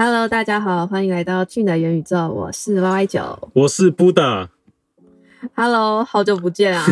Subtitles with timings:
[0.00, 4.46] Hello，大家好，欢迎来到去的元宇宙，我是 Y Y 九，我是 Buddha。
[5.56, 6.86] Hello，好久不见啊！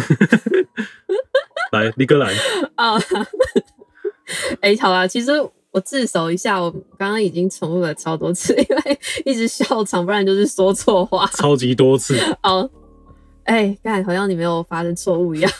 [1.70, 2.34] 来，立哥来
[2.74, 2.98] 啊！
[4.60, 5.30] 哎，好啦，其实
[5.70, 6.68] 我自首一下，我
[6.98, 12.18] 刚刚已经重录了超多次，因为一直笑场，不然就是说错话，超级多次。
[12.42, 12.68] 哦，
[13.44, 15.52] 哎，看好像你没有发生错误一样。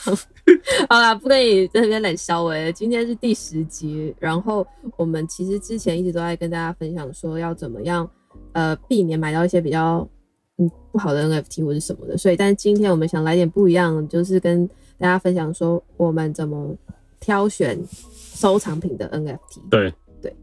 [0.89, 2.71] 好啦，不可以在那边冷笑诶。
[2.71, 8.09] 今天是第十集，然后我们其实之前一直都在跟大家分享说要怎么样，
[8.53, 10.07] 呃，避免买到一些比较
[10.57, 12.17] 嗯不好的 NFT 或者什么的。
[12.17, 14.65] 所以，但是今天我们想来点不一样，就是跟
[14.97, 16.73] 大家分享说我们怎么
[17.19, 19.69] 挑选收藏品的 NFT。
[19.69, 20.33] 对对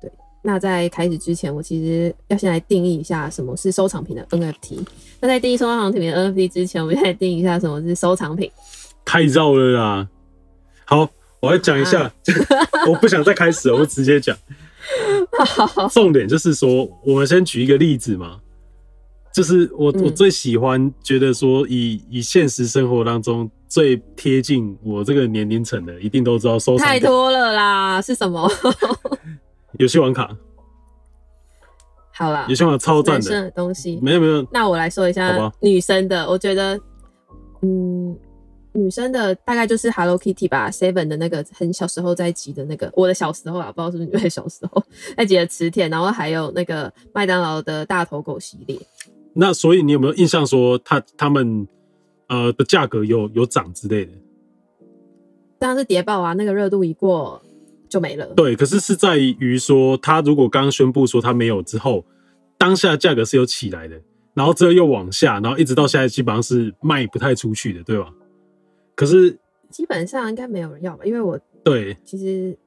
[0.00, 0.10] 对。
[0.42, 4.78] 那在开始之前，我其实要先来定义一下什么是收藏品的 NFT。
[5.20, 8.50] 那在定义收藏品的 NFT 之前，我们先来定义一下什么是收藏品。
[9.04, 10.08] 太绕了啦！
[10.84, 11.08] 好，
[11.40, 12.12] 我来讲一下。
[12.88, 14.36] 我不想再开始了，我直接讲。
[15.90, 18.40] 重点就是说，我们先举一个例子嘛，
[19.34, 26.86] 就是我我最喜欢觉得说，以以现实生活当中最贴近我这个年龄层的，一定都知道收藏。
[26.86, 28.50] 太多了啦，是什么？
[29.78, 30.34] 游戏王卡。
[32.14, 33.98] 好啦，游戏王卡超赞的东西。
[34.02, 36.80] 没有没有，那我来说一下女生的，我觉得，
[37.62, 38.18] 嗯。
[38.72, 44.82] 女生的大概就是 Hello Kitty 吧，Seven 的那个很小时候在集的那个，我的小时候啊，不知道是不是你们小时候
[45.16, 48.78] 在集的磁铁，然后还有那个麦当劳的大头狗系列。
[49.34, 51.66] 那所以你有没有印象说，它他们
[52.28, 54.12] 呃的价格有有涨之类的？
[55.58, 57.42] 当然是谍报啊，那个热度一过
[57.88, 58.26] 就没了。
[58.36, 62.04] 对，可是是在于说，他如果刚宣布说他没有之后，
[62.56, 64.00] 当下价格是有起来的，
[64.34, 68.12] 然后之后又往下，然后一直到现在基本上是卖不太出去的，对吧？
[68.98, 69.38] 可是
[69.70, 72.58] 基本上应该没有人要吧，因为我对其实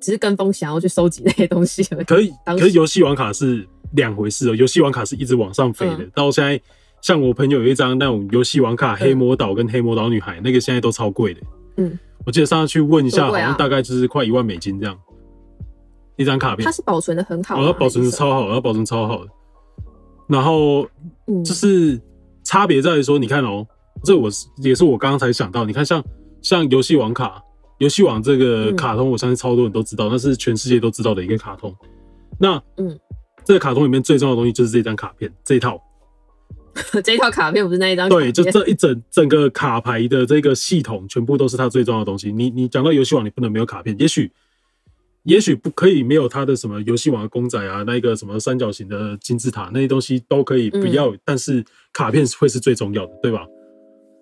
[0.00, 2.04] 只是跟风想要去收集那些东西而已。
[2.04, 4.54] 可以，可是游戏王卡是两回事哦。
[4.54, 6.60] 游戏王卡是一直往上飞的，到现在
[7.00, 11.40] 像我朋友有一张那种游戏王卡，黑魔岛跟黑魔岛女孩那个现在都超贵的。
[11.78, 14.96] 嗯，我记得上次去问一下，好像大概就是快一万美金这样
[16.14, 16.64] 一张卡片。
[16.64, 19.30] 它是保存的很好，它保存的超好，它保存超好的。
[20.28, 20.86] 然后
[21.44, 22.00] 就是
[22.44, 23.66] 差别在于说，你看哦。
[24.04, 26.02] 这我是也是我刚刚才想到，你看像
[26.40, 27.42] 像游戏王卡，
[27.78, 31.74] 游戏王这个卡通，我相信超多人都知道，那是全世界都知道的一个卡通。
[32.38, 32.98] 那嗯，
[33.44, 35.80] 这个卡通里面最重要的东西就是这张卡片，这一套。
[37.04, 38.08] 这一套卡片不是那一张？
[38.08, 42.32] 对，就这一整整个卡牌的这个系统，全部都是它最重要的东西。
[42.32, 43.94] 你你讲到游戏王，你不能没有卡片。
[43.98, 44.32] 也许
[45.24, 53.46] 也许不可以没有它的什么游戏王的公仔啊，那个什么三角形的金字塔那些东西都可以不要，但是卡片会是最重要的，对吧？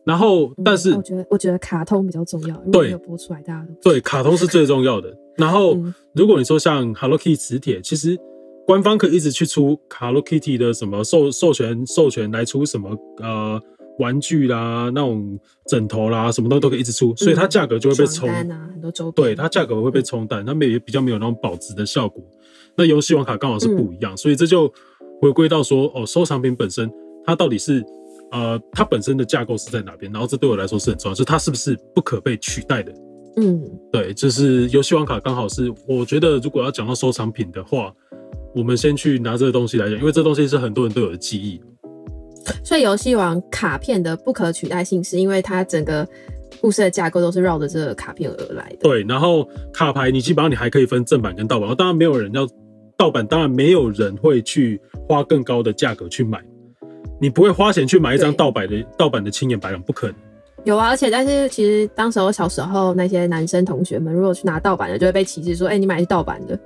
[0.05, 2.56] 然后，但是我觉得，我觉得卡通比较重要。
[2.65, 5.15] 因为没有，播出来大家都对，卡通是最重要的。
[5.37, 5.77] 然后，
[6.15, 8.19] 如果你说像 Hello Kitty 磁铁，其实
[8.66, 13.60] 官方可以一直去出 Hello Kitty 的什么授授权授权来出什么呃
[13.99, 22.25] 玩具啦、那种枕头啦，什么东西都可以一直出，所以它价格就会被冲淡啊，很多周对它价格会被冲淡，它们也比较没有那种保值的效果。
[22.75, 24.72] 那游戏王卡刚好是不一样，所以这就
[25.21, 26.91] 回归到说哦，收藏品本身
[27.27, 27.84] 它到底是。
[28.32, 30.10] 呃，它本身的架构是在哪边？
[30.12, 32.92] 然后这对我来说是很重要，就是它是不是不可被取代的？
[33.36, 37.92] 嗯，对，就是游戏王卡刚好是，我觉得如果要讲到收藏品的话，
[38.54, 41.60] 我们先去拿这个东西来讲，因为这东西是很多人都有的记忆。
[42.64, 46.06] 所以游戏王卡片的不可取代性，是因为它整个
[46.60, 48.78] 故事的架构都是绕着这个卡片而来的。
[48.80, 52.48] 对，然后卡牌你基本上你还可以分正版跟盗版，当然没有人要
[52.97, 56.42] 盗版，当然没有人会去花更高的价格去买。
[57.20, 60.16] 你不会花钱去买一张盗版的盗版的青眼白狼，不可能。
[60.64, 66.59] 有啊，而且但是其实当时我小时候那些男生同学们，如果去拿盗版的，就会被歧视说：“哎，你买的是盗版的。”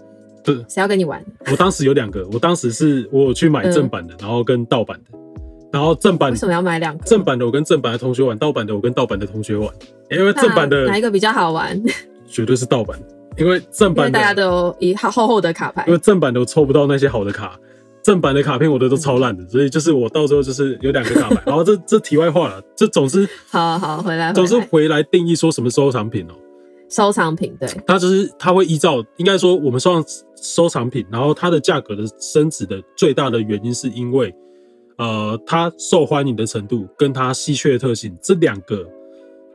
[0.42, 1.24] 对，谁要跟你玩？
[1.50, 5.18] 我当时有两个，我当时是我去买正版的，然后跟盗版的，
[5.72, 7.04] 然后正版为什么要买两个？
[7.04, 9.68] 正版的我跟正版的同学玩，盗版的我跟盗版的同学玩，
[10.10, 11.80] 因为正版的哪一个比较好玩？
[12.26, 12.98] 绝对是盗版，
[13.36, 17.58] 因为正版大家都有一厚厚的卡牌，因为正版的我抽不到那些好的卡。
[18.04, 21.42] 正版的卡片我的都超烂的，所以就是我到时候就是有两个卡牌。
[21.46, 26.34] 然后这这题外话了，这总是 好好回来，总是回来定义说什么收藏品哦。
[26.90, 30.04] 收藏品对，它就是它会依照应该说我们说
[30.36, 34.32] 收藏品，然后它的价格的升值的最大的原因是因为
[34.98, 38.86] 呃它受欢迎的程度跟它稀缺的特性这两个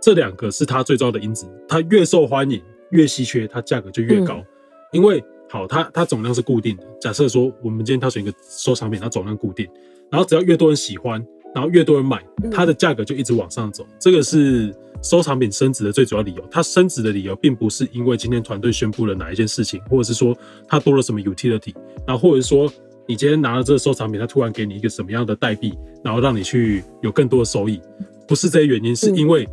[0.02, 1.46] 这两个是它最重要的因子。
[1.68, 2.60] 它越受欢迎
[2.90, 4.44] 越稀缺，它价格就越高，
[4.92, 5.24] 因为。
[5.50, 6.84] 好，它它总量是固定的。
[7.02, 9.68] 假设说我们今天挑选一个收藏品，它总量固定，
[10.12, 11.26] 然后只要越多人喜欢，
[11.56, 13.86] 然后越多人买，它的价格就一直往上走。
[14.00, 16.44] 这个是收藏品升值的最主要理由。
[16.52, 20.38] 它升值的理由并不是因为今天团队宣布了哪一件事情，或者是说
[20.68, 21.74] 它多了什么 utility，
[22.06, 22.72] 然后或者是说
[23.08, 25.74] 你今天拿了这个收藏品，它突然给你一个什么样的代币，
[26.04, 27.82] 然后让你去有更多的收益，
[28.28, 29.50] 不是这些原因，是因为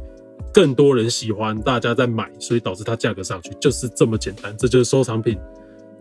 [0.53, 4.55] 更多人喜欢，大家在买，所以导致它价格上去，就是这么简单。
[4.59, 5.39] 这就是收藏品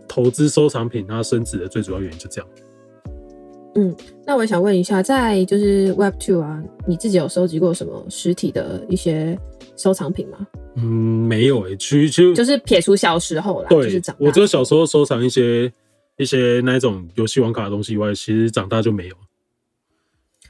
[0.08, 2.50] 投资收藏品它升值的最主要原因，就这样。
[3.74, 3.94] 嗯，
[4.24, 9.38] 那我也想问一下，在就是 Web Two 啊，你自己有收集过什么实体的一些
[9.76, 10.46] 收藏品吗？
[10.76, 15.70] 嗯，没有诶、其实其实就是撇除小时候啦，就是长，大我只有小时候收藏一些
[16.16, 19.16] 一些那一种游戏网卡的东西以外，其实长大就没有。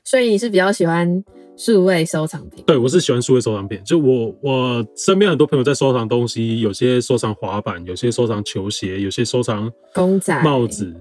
[0.07, 1.25] 所以你是比较喜欢
[1.57, 2.63] 数位收藏品。
[2.65, 10.95] 对我是喜欢数位收藏品，就我我身边很多朋友在收藏东西，有些收藏滑板，有些收藏球鞋，有些收藏公仔帽子，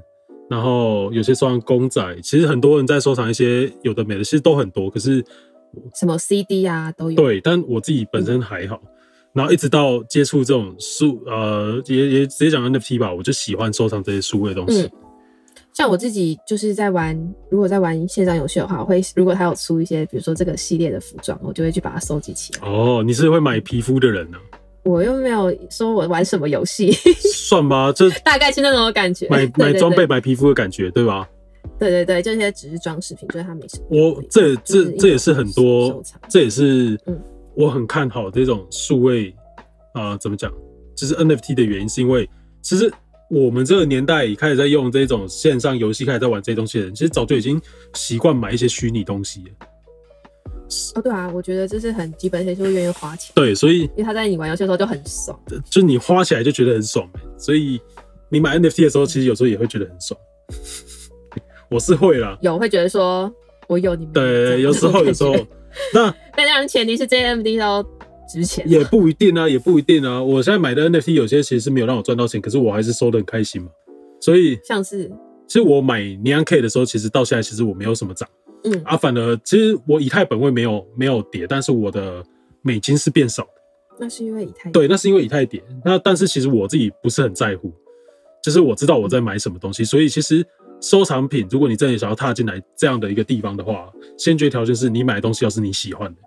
[0.50, 2.20] 然后有些收藏公仔。
[2.24, 4.90] 其实很多人在收藏一些有的没的，其实都很多。
[4.90, 5.24] 可是
[5.94, 7.16] 什么 CD 啊都有。
[7.16, 8.82] 对，但我自己本身还好。
[9.34, 14.82] 然后一直到接触这种数，呃，也也直接讲 NFT 吧，我就喜欢收藏这些数位的东西。
[14.82, 14.92] 嗯
[15.76, 17.16] 像我自己就是在玩，
[17.50, 22.68] 如果在玩线上游戏的话，我会如果它有出一些，比如说这个系列的服装，我就会去把它收集起来。
[22.68, 24.38] 哦，你是会买皮肤的人呢、
[24.86, 26.92] 我又没有说我玩什么游戏，
[27.34, 29.28] 算吧，这 大概是那种感觉。
[29.28, 31.28] 买买装备、，对买皮肤的感觉，对吧？
[31.78, 33.86] 对 对对，这些只是装饰品，就是它没什么。
[33.90, 37.20] 我这这这也是很多，这也是嗯
[37.54, 39.30] 我很看好这种数位
[39.94, 40.50] 啊、呃怎么讲，
[40.96, 42.30] 就是 NFT 的原因，是因为
[42.62, 42.90] 其实
[43.30, 47.60] 我们这个年代开始在用这种线上游戏，开始在玩这些东西的人，其实早就已经
[47.94, 49.68] 习惯买一些虚拟东西了。
[50.96, 55.40] 哦，对啊，我觉得这是很基本，而且就会愿意花钱，对，所以因为他在你玩游戏的时候就很爽。
[55.70, 57.80] 就你花起来就觉得很爽、欸，所以
[58.30, 60.20] 你买 NFT 的时候，其实有时候也会觉得很爽。
[61.70, 63.32] 我是会啦，有会觉得说
[63.68, 65.34] 我有你没有这对，有时候有时候
[65.94, 67.84] 那但当然前提是这些 MD 都
[68.28, 68.68] 值钱。
[68.70, 70.22] 也不一定啊，也不一定啊。
[70.22, 73.70] 我现在买的 NFT 有些其实是没有让我赚到钱，可是我还是收的很开心嘛。
[74.20, 75.08] 所以像是
[75.48, 78.28] 其实我买尼安 K 的时候，其实到现在其实我没有什么涨
[78.64, 82.24] 嗯啊，反而其实我以太本位没有没有跌，但是我的
[82.62, 83.50] 美金是变少的。
[84.00, 85.64] 那是因为以太对，那是因为以太跌。
[85.84, 87.72] 那但是其实我自己不是很在乎，
[88.44, 90.46] 就是我知道我在买什么东西，所以其实
[90.82, 96.18] 收藏品，如果你真的想要踏进来这样的一个地方的话，先决条件是你买的东西要是你喜欢的，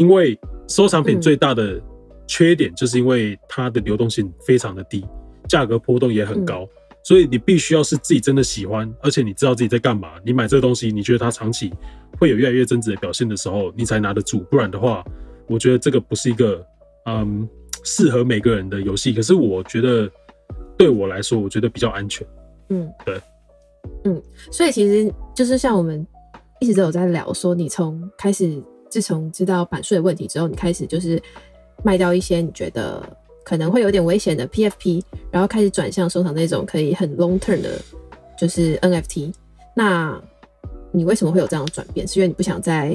[0.00, 1.78] 因为收藏品嗯最大的
[2.26, 5.04] 缺点就是因为它的流动性非常的低，
[5.46, 6.66] 价格波动也很高。
[7.02, 11.70] 所以你必须要是自己真的喜欢，而且你知道自己在干嘛，你买这个东西，你觉得它长期
[12.18, 14.40] 会有越来越增值的表现的时候，你才拿得住。
[14.50, 15.04] 不然的话，
[15.46, 16.64] 我觉得这个不是一个
[17.04, 17.46] 嗯
[17.84, 19.12] 适合每个人的游戏。
[19.12, 20.10] 可是我觉得
[20.78, 22.26] 对我来说，我觉得比较安全。
[22.70, 23.20] 嗯，对，
[24.04, 26.06] 嗯，所以其实就是像我们
[26.60, 31.22] 一直都有在聊说，你从开始自从知道版税的问题之后，你开始就是
[31.82, 33.02] 卖掉一些你觉得
[33.44, 37.80] 可能会有点危险的 PFP，然后开始转向收藏那种可以很 long term 的，
[38.38, 39.32] 就是 NFT。
[39.74, 40.20] 那
[40.92, 42.06] 你为什么会有这样的转变？
[42.06, 42.94] 是因为你不想再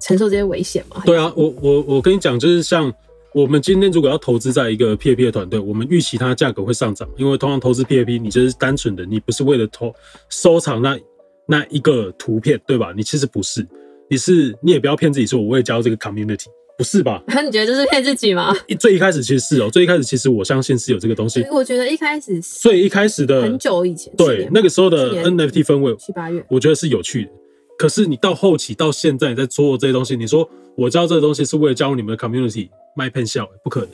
[0.00, 1.02] 承受这些危险吗？
[1.06, 2.92] 对啊，我我我跟你讲，就是像
[3.32, 9.92] 我们今天如果要投资在一个 PAP 的团队，我们预期它价格会上涨，因为通常投资 PAP，你就是单纯的，你不是为了投
[10.28, 10.98] 收藏那
[11.46, 12.92] 那一个图片，对吧？
[12.94, 13.66] 你其实不是，
[14.14, 16.46] 你是你也不要骗自己说我会加入这个 community，
[16.78, 17.20] 不是吧？
[17.26, 18.54] 那 你觉得这是骗自己吗？
[18.68, 27.30] 一最一开始其实是哦，最一开始其实我相信是有这个东西，我觉得一开始是最一开始的很久以前，去对那个时候的 NFT 氛围，七八月，我觉得是有趣的。
[27.76, 33.90] 可是你到后期到现在你在做这些东西，你说我教这个东西是为了加入你们的 community 卖骗笑，不可能。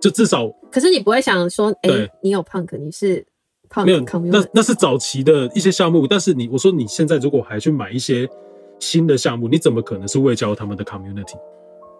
[0.00, 3.24] 就至少可是你不会想说，哎、对你有 punk，你是
[3.68, 8.28] punk 没有那那是早期的一些项目，但是你我说你现在如果还去买一些
[8.78, 11.36] 新的项目，你怎么可能是为了加入他们的 community？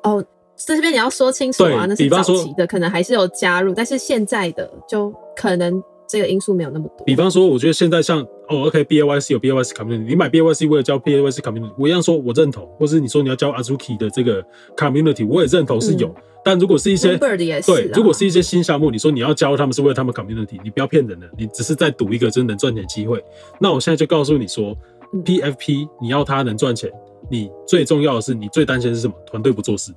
[0.02, 0.24] 哦，
[0.56, 7.04] 这边你要说清楚啊，那是早期的，可能还是有加入，但是现在的就可能这个因素没有那么多。
[7.04, 13.50] 比方说，我觉得现在像哦，OK，B Y C 有 B Y C community，你买 B Y C 为了交 B Y C community，我一样说我认同，或是你说你要交
[13.52, 14.44] Azuki 的这个
[14.76, 16.08] community，我也认同是有。
[16.08, 16.14] 嗯
[16.46, 23.24] 但如果是一些对，如果是一些新项目，你说你要加入他们是为了他们 community，你不要骗人了，你只是在赌一个真能赚钱机会。
[23.58, 24.76] 那我现在就告诉你说嗯
[25.23, 26.90] ，PFP 你要它能赚钱，
[27.30, 29.14] 你最重要的是你最担心的是什么？
[29.26, 29.92] 团队不做事。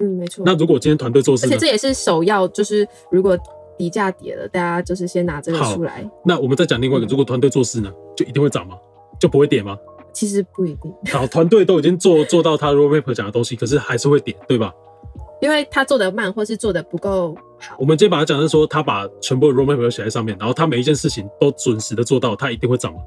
[0.00, 0.42] 嗯，没错。
[0.44, 1.72] 那如果今天团队做事呢而且这？
[1.72, 3.36] 也是首要，就是如果
[3.76, 6.08] 底价跌了，大家就是先拿这个出来。
[6.24, 8.76] 那我们再讲另外一个，嗯如果团队做事呢，就一定会涨吗？
[9.18, 9.76] 就不会跌吗？
[10.12, 14.72] 其实不一定，好，团队都已经做 做到他 roadmap 讲的东西，可是还是会跌，对吧？
[15.40, 17.84] 因为他做的慢，或是做的不够好我。
[17.84, 23.00] 们今天把它讲成说，他把全部的 roadmap 都写在上面，然后他每一件事情都准时的做到，他一定会涨吗？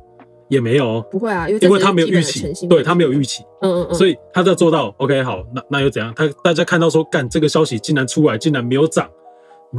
[0.52, 6.14] 也没有哦，不会啊，因为因为他没有预期，对他没有预期，嗯嗯嗯，所以他在做到 OK 好，那那又怎样？
[6.14, 9.10] 他大家看到说干这个消息竟然出来，竟然没有涨，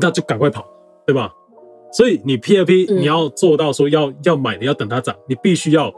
[0.00, 0.67] 那就赶快跑，
[1.07, 1.31] 对吧？
[1.93, 5.93] 所以你 P 2 P 嗯你要做到说要要买的要等它涨，你必须要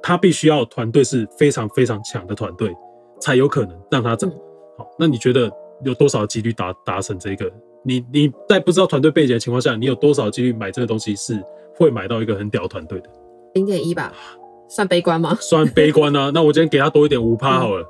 [0.00, 2.72] 他必须要团队是非常非常强的团队，
[3.20, 4.30] 才有可能让它涨。
[4.30, 4.38] 嗯
[4.78, 5.50] 好，那你觉得
[5.84, 7.50] 有多少几率达达成这个？
[7.82, 11.42] 你你在不知道团队背景的情况下，你有多少几率买这个东西是
[11.74, 13.10] 会买到一个很屌团队的？
[13.54, 14.12] 零点一吧，
[14.68, 15.36] 算悲观吗？
[15.40, 17.86] 算悲观啊，那我今天给他多一点五趴好了，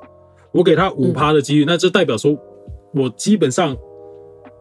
[0.52, 2.37] 我给他五趴的几率，那就代表说
[2.95, 3.76] 我基本上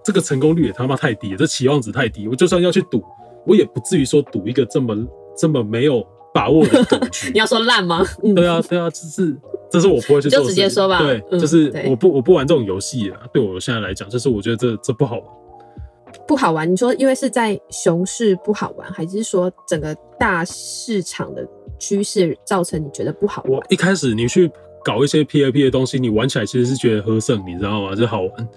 [0.03, 3.03] 这个成功率也他妈太低了，这期望值太低，我就算要去赌，
[3.45, 4.95] 我也不至于说赌一个这么
[5.37, 7.39] 这么没有把握的赌局 你。
[7.39, 8.03] 要说烂吗？
[8.23, 9.37] 嗯 对啊，对啊，这是
[9.71, 15.25] 这是我不会去做就直接说吧对，嗯就是我不我不玩这种游戏啊，对我现在来讲，就是我觉得这这不好玩。
[16.27, 16.71] 不好玩。
[16.71, 21.47] 你说因为是在熊市不好玩，还是说整个大市场的
[21.77, 23.63] 趋势造成你觉得不好玩我？
[23.69, 24.51] 一开始你去
[24.83, 27.95] 搞一些 P A P 的东西，你玩起来其实是觉得合胜，你知道吗？
[27.95, 28.49] 就好玩。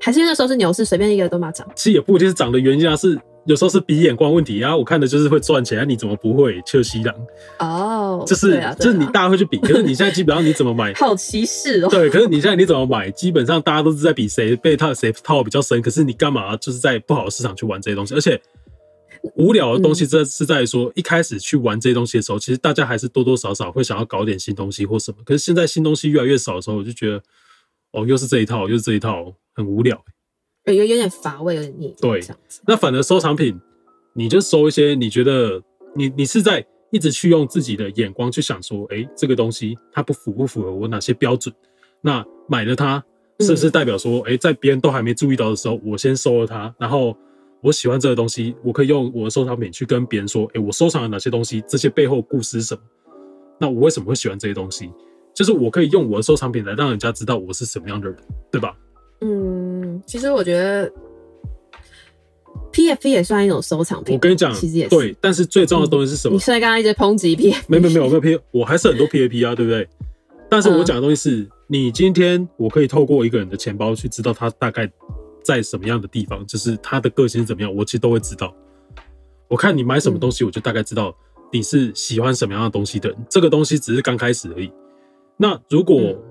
[0.00, 1.66] 还是因为那时候是牛市，随便一个都马涨？
[1.74, 4.76] 其实也不一定是涨的原因啊，是有时候是比眼光问题啊。
[4.76, 6.60] 我看的就是会赚钱，啊、你怎么不会？
[6.66, 7.14] 切西郎，
[7.58, 10.92] 哦，就是、啊啊就是你大家会去比，可是你现在基本上你怎么买？
[11.00, 11.88] 好歧视哦。
[11.88, 13.10] 对，可是你现在你怎么买？
[13.10, 18.14] 基本上大家都是在比谁被套谁套得比较深，可是你干嘛就是在不好的市场去玩这些东西？
[18.14, 18.40] 而且
[19.34, 25.18] 无聊的东西，这是在于说、一开始去玩这些东西的时候，其实大家还是多多少少会想要搞点新东西或什么。
[25.24, 27.20] 可是现在新东西越来越少的时候，我就觉得
[27.92, 29.96] 哦，又是这一套，又是这一套，很无聊。
[29.96, 30.02] 有
[30.74, 31.94] 有有点乏味，有点腻。
[32.00, 32.60] 对这样子。
[32.66, 33.60] 那反而收藏品，
[34.14, 35.62] 你就收一些你觉得
[35.94, 41.54] 你你是在一直去用自己的眼光去想说，诶，这个东西它不符不符合我哪些标准？
[42.00, 43.02] 那买了它
[43.40, 47.16] 是不是代表说，诶，在别人都还没注意到的时候，我先收了它，然后
[47.62, 52.80] 我喜欢这个东西，我可以用我的收藏品去跟别人说，诶，我收藏了哪些东西，这些背后故事是什么？
[53.58, 54.90] 那我为什么会喜欢这些东西？
[55.34, 58.18] 就是我可以用我的收藏品来让人家知道我是什么样的人，
[58.50, 58.74] 对吧？
[59.22, 59.55] 嗯，
[60.04, 60.92] 其实我觉得
[62.72, 64.14] PFP 也算一种收藏品。
[64.14, 64.90] 我跟你讲其实也，是。
[64.90, 66.38] 对，但是最重要的东西是什么你？
[66.38, 69.88] 虽然刚刚一直抨击 PFP，没没有没有，我没有 P，我还是很多 PAP 啊，对不对？
[70.50, 74.90] 但是我讲的东西是，你今天我可以透过一个人的钱包去知道他大概
[75.42, 78.54] 在什么样的地方，就是他的个性是怎么样，我其实都会知道。
[79.48, 81.16] 我看你买什么东西，我就大概知道
[81.52, 83.18] 你是喜欢什么样的东西的人。
[83.30, 84.70] 这个东西只是刚开始而已。
[85.36, 86.22] 那如果嗯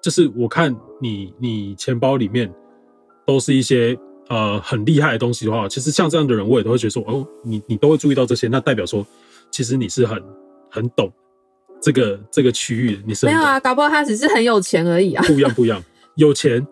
[0.00, 2.52] 就是我看你你钱包里面
[3.26, 3.98] 都是一些
[4.28, 9.06] 呃很厉害的东西的话，其实像这样的人，我也都会觉得说，哦，你你都会注意到这些，那代表说，
[9.50, 10.22] 其实你是很
[10.70, 11.12] 很懂
[11.80, 15.24] 这个这个区域的，你是没有啊，搞不好他只是很有钱而已啊。
[15.26, 15.82] 不一样不一样，
[16.16, 16.66] 有钱。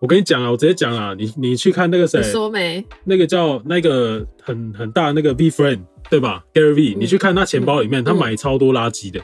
[0.00, 2.86] 我跟你讲啊，我直接讲啊，你你去看那个谁你，说没？
[3.02, 9.20] 那个叫那个很很大那个 V Friend 对吧？Gary V，、嗯你去看他钱包里面，他嗯买超多垃圾的，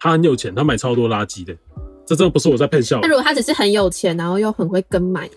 [0.00, 1.56] 他很有钱，他买超多垃圾的，
[2.04, 5.30] 这真的不是我在骗笑那，如果他只是很有钱，然后又很会跟买，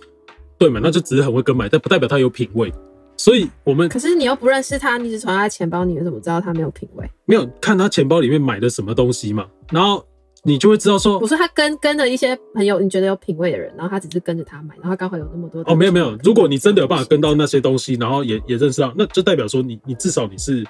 [0.61, 0.79] 对嘛？
[0.83, 2.71] 那就只是很会跟买，但不代表他有品味。
[3.17, 7.09] 所以我们可是你又不认识他，你只从他的钱包，你怎么知道他没有品味？
[7.25, 10.05] 没有看他钱包里面买的什么东西嘛，然后
[10.43, 20.63] 你就会知道说我，说他跟跟着一些很有你觉得有品味的人，然后他只是跟着他买，然后刚好有那么多哦，没有没有，如果你真的有办法跟到那些东西，然后也也认识到，那就代表说你你至少你是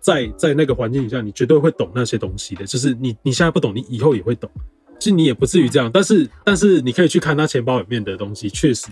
[0.00, 2.64] 在在那个环境底下，你绝对会懂那些东西的。
[2.64, 4.50] 就是你你现在不懂，你以后也会懂。
[4.98, 8.88] 其实你也不至于这样，但是但是你可以去看他钱包里面的东西，确实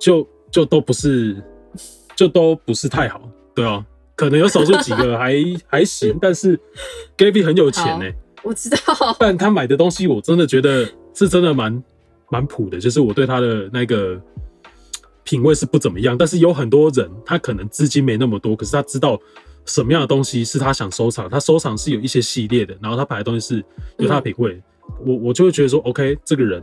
[0.00, 1.42] 就就都不是
[2.16, 3.20] 就都不是太好，
[3.54, 3.84] 对啊，
[4.14, 5.34] 可能有少数几个还
[5.66, 6.58] 还行，但是
[7.16, 8.06] Gaby 很有钱呢、
[8.42, 11.82] 我知道，但他买的东西，我真的觉得是真的蛮
[12.30, 14.20] 蛮普的，就是我对他的那个
[15.24, 16.16] 品味是不怎么样。
[16.18, 19.18] 但是有很多人，他可能资金没那么多，可是他知道
[19.64, 23.64] 什么样的东西是他想收藏，他收藏是有一些系列的，然后他摆的东西是
[23.98, 24.60] 有他的品味，
[25.06, 26.62] 我我就会觉得说，OK，这个人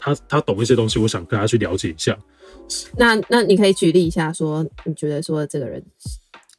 [0.00, 2.18] 他他懂一些东西，我想跟他去了解一下。
[2.96, 5.82] 那那你可以举例一下，说你觉得说这个人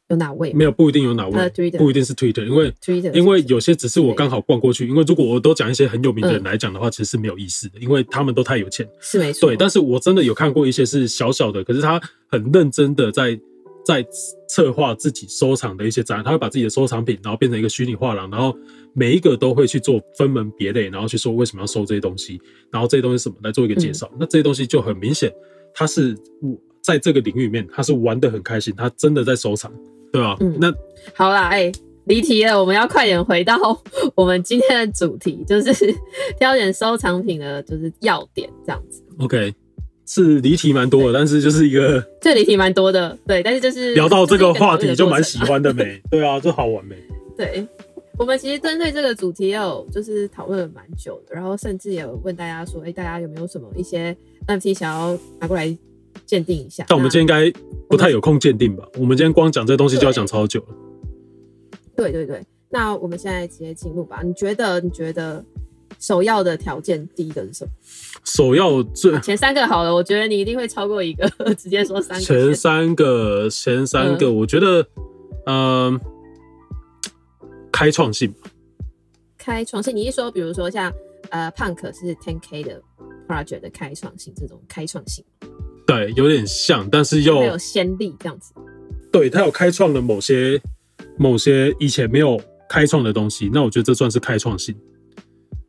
[0.08, 1.78] 有哪位没有不一定有哪位，Twitter。
[1.78, 6.44] 不一定是 Twitter，因为 Twitter 因为有些只是我刚好逛过去，因为如果我都讲一些很有名的人嗯。
[6.44, 8.86] 来讲的话，其实是没有意思的，因为他们都太有钱。
[9.00, 13.38] 是没错，对，但是我真的有看过一些是小小的，可是他很认真的在
[13.84, 14.06] 在
[14.48, 18.56] 策划自己收藏的一些展览，他会把自己的收藏品，然后变成一个虚拟画廊，然后
[18.94, 24.10] 每一个都会去做分门别类，然后去说为什么要收这些东西，然后这些东西什么来做一个介绍。
[24.18, 25.32] 那这些东西就很明显，
[25.74, 26.16] 他是
[26.82, 29.72] 在这个领域里面，他是玩的很开心，他真的在收藏，
[30.12, 30.36] 对吧？
[30.40, 30.72] 嗯那
[31.14, 31.72] 好啦，哎、
[32.04, 33.56] 离题了，我们要快点回到
[34.14, 35.72] 我们今天的主题，就是
[36.38, 39.02] 挑选收藏品的，就是要点这样子。
[39.18, 39.54] OK
[40.14, 45.62] 是离题蛮多的，但是就是一个 这离题蛮多的，对，但是就是聊到这个话题就蛮喜欢。
[45.62, 45.98] 的没？
[46.10, 46.94] 对啊，就好玩没？
[47.34, 47.66] 对，
[48.18, 54.14] 我们其实针对这个主题也有就是讨论了蛮久的，然后甚至也有问大家说，哎、大家有没有什么一些
[54.46, 55.74] NFT 想要拿过来
[56.26, 56.84] 鉴定一下？
[56.88, 58.86] 但我们今天应该不太有空鉴定吧？
[58.98, 60.74] 我们今天光讲这东西就要讲超久了。
[61.96, 64.20] 对对对，那我们现在直接进入吧。
[64.22, 65.42] 你觉得你觉得
[66.02, 67.70] 首要的条件第一个是什么？
[68.24, 72.54] 首要最前三个好了，我觉得你一定会超过一个， 直接说三个前。
[72.54, 74.84] 三个，前三个，我觉得，
[75.46, 75.96] 呃，
[77.70, 78.34] 开创性
[79.38, 80.92] 开创性，你是说比如说像
[81.30, 82.82] 呃 Punk 是 Ten K 的
[83.28, 85.24] project 的开创性这种开创性，
[85.86, 88.52] 对，有点像，但是又会有先例这样子。
[89.12, 90.60] 对他有开创了某些
[91.16, 94.74] 某些以前没有开创的东西，那我觉得这算是开创性。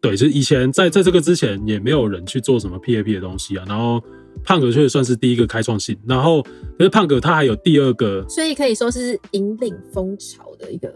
[0.04, 4.04] 对，就是以前在在这个之前也没有人去做什么 PAP 的东西啊，然后
[4.44, 6.42] 胖哥确实算是第一个开创性，然后
[6.78, 10.94] 可是胖哥他还有第二个所以可以说是引领风潮的一个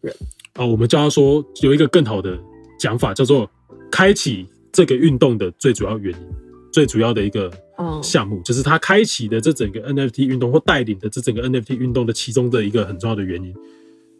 [0.00, 0.16] 人。
[0.54, 2.34] 啊、我们叫他说有一个更好的
[2.80, 3.46] 讲法，叫做
[3.90, 6.26] 开启这个运动的最主要原因，
[6.72, 13.54] 最主要的一个哦项目，就是他开启的这整个 NFT 运动或带领的这整个 NFT 运动的其中的一个很重要的原因。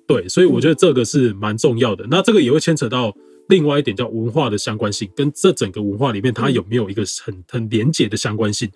[0.06, 2.06] 对，所以我觉得这个是蛮重要的。
[2.10, 3.16] 那这个也会牵扯到
[3.48, 8.70] 另外一点叫文化的相关性，跟这整个文化里面它有没有一个很很连结的相关性。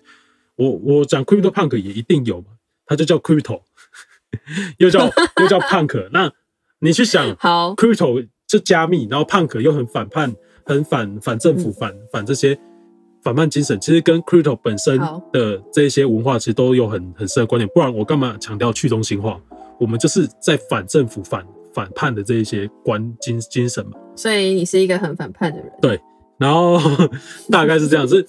[0.55, 2.47] 我我讲 Crypto Punk 也一定有嘛，
[2.85, 3.61] 它就叫 Crypto，
[4.77, 5.05] 又叫
[5.39, 6.09] 又叫 Punk。
[6.11, 6.31] 那
[6.79, 10.35] 你去想 好，，Crypto 就加密，然后 Punk 又很反叛，
[10.65, 12.59] 很反反政府，嗯反反这些
[13.23, 14.99] 反叛精神，其实跟 Crypto 本身
[15.31, 17.67] 的这些文化其实都有很很深的关联。
[17.73, 19.41] 不然我干嘛强调去中心化？
[19.79, 23.93] 我们就是在反政府、反反叛的这一些观精精神嘛。
[24.15, 25.71] 所以你是一个很反叛的人。
[25.81, 25.99] 对
[26.37, 26.77] 然后
[27.51, 28.25] 大概是这样子，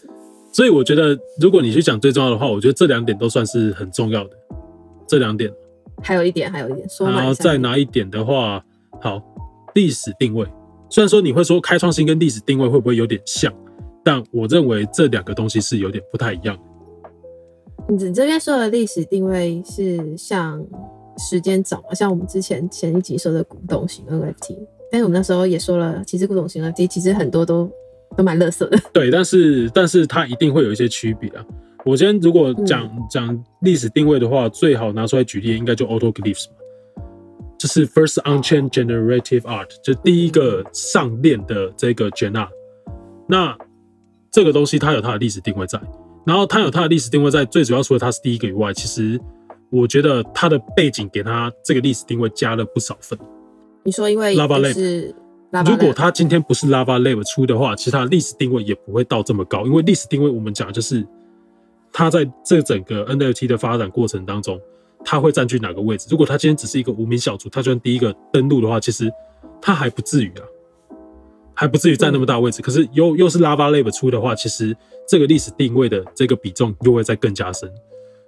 [0.53, 4.31] 所以我觉得如果你去讲最重要的话，我觉得这两点都算是很重要的。
[5.09, 5.53] 这两点，
[6.03, 8.65] 还有一点，还有一点，说然后再拿一点的话，
[9.01, 9.21] 好，
[9.75, 10.47] 历史定位。
[10.89, 13.53] 虽然说你会说开创性跟历史定位会不会有点像，
[14.05, 16.63] 但我认为这两个东西是有点不太一样的。
[17.89, 20.65] 你这边说的历史定位是像
[21.19, 21.95] 时间轴嘛？
[21.95, 24.59] 像我们之前前一集说的古董型 NFT，
[24.93, 27.67] 但是我们那时候也说了，其实古董型 NFT 其实很多都
[28.15, 28.79] 都蛮垃圾的。
[28.93, 31.43] 对，但是但是它一定会有一些区别啊。
[31.87, 36.57] 我今天如果讲讲历史定位的话，最好拿出来举例，应该就 Autoglyphs 嘛，
[37.59, 42.49] 就是 First unchain generative Art，就第一个上链的这个 Art。
[43.27, 43.57] 那
[44.31, 45.81] 这个东西它有它的历史定位在，
[46.27, 49.19] 然后它有它的历史定位在，最主要除了它是第一个以外，其实
[49.71, 53.19] 我觉得它的背景给它这个历史定位加了不少分。
[53.85, 55.15] 你说因为 Lava 就是
[55.51, 61.07] Lava 如果它今天不是 Lava Lab 出的话，其实它的历史定位也不会到这么高，因为历史定位我们讲的就是
[61.93, 64.61] 它在这整个 NFT 的发展过程当中，
[65.05, 66.07] 它会占据哪个位置。
[66.11, 69.11] 如果它今天只是一个无名小卒，它就算第一个登录的话，其实
[69.61, 70.43] 它还不至于啊，
[71.53, 72.63] 还不至于占那么大位置。
[72.63, 74.75] 可是又又是 Lava Lab 出的话，其实
[75.07, 77.71] 这个历史定位的这个比重又会再更加深。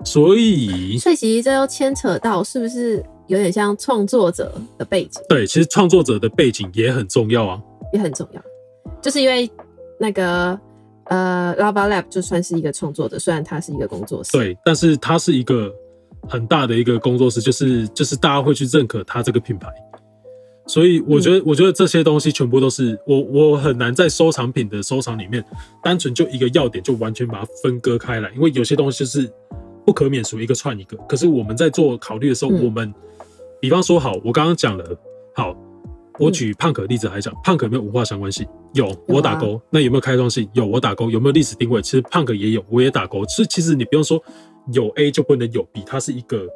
[0.04, 5.22] 所以，所以其实这又牵扯到是不是有点像创作者的背景。
[5.28, 7.60] 对，其实创作者的背景也很重要啊。
[7.92, 8.42] 也很重要，
[9.00, 9.48] 就是因为
[10.00, 10.58] 那个
[11.04, 15.72] 呃 Lava Lab 就算是一个创作者，虽然他是一个工作室，对，但是它是一个
[16.28, 19.68] 很大的一个工作室，就是就是大家会去认可它这个品牌，
[20.66, 25.44] 所以我觉得、我觉得这些东西全部都是我我很难在收藏品的收藏里面，
[25.80, 29.30] 单纯就一个要点就完全把它分割开来，因为有些东西就是
[29.86, 30.96] 不可免俗一个串一个。
[31.08, 32.64] 可是我们在做考虑的时候，嗯。
[32.64, 32.92] 我们
[33.60, 34.84] 比方说好，我刚刚讲了，
[35.34, 35.56] 好，
[36.18, 38.46] 我举胖可例子来讲，胖可有没有文化相关性？
[38.74, 39.60] 有，我打勾。
[39.70, 40.48] 那有没有开创性？
[40.52, 41.10] 有，我打勾。
[41.10, 41.80] 有没有历史定位？
[41.80, 43.26] 其实胖可也有，我也打勾。
[43.28, 44.22] 是其实你不用说
[44.72, 46.46] 有 A 就不能有 B，它是一个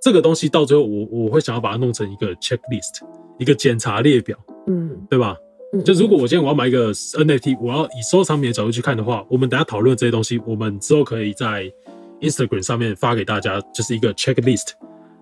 [0.00, 3.02] 这个东西到最后我我会想要把它弄成一个 checklist，
[3.38, 5.36] 一个检查列表，嗯，对吧？
[5.74, 11.70] 嗯，就如果我今天我要买一个 NFT，我要以收藏品的角度去看的话，我们等下讨论这些东西，我们之后可以在
[12.20, 14.70] Instagram 上面发给大家，就是一个 checklist。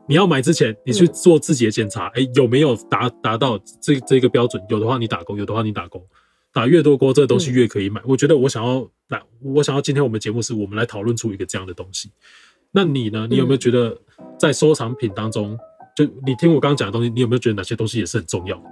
[0.08, 4.62] 你要买之前，你去做自己的检查，哎、有没有达达到这这个标准？
[4.68, 6.00] 有的话你打勾，有的话你打勾，
[6.52, 8.00] 打越多勾，这个东西越可以买。
[8.06, 12.10] 我觉得我想要来，我想要今天我们节目是我们来讨论出一个这样的东西。
[12.72, 13.26] 那你呢？
[13.28, 13.98] 你有没有觉得
[14.38, 15.58] 在收藏品当中，
[15.96, 18.64] 就你听我刚刚讲的东西，你有没有觉得哪些东西也是很重要的？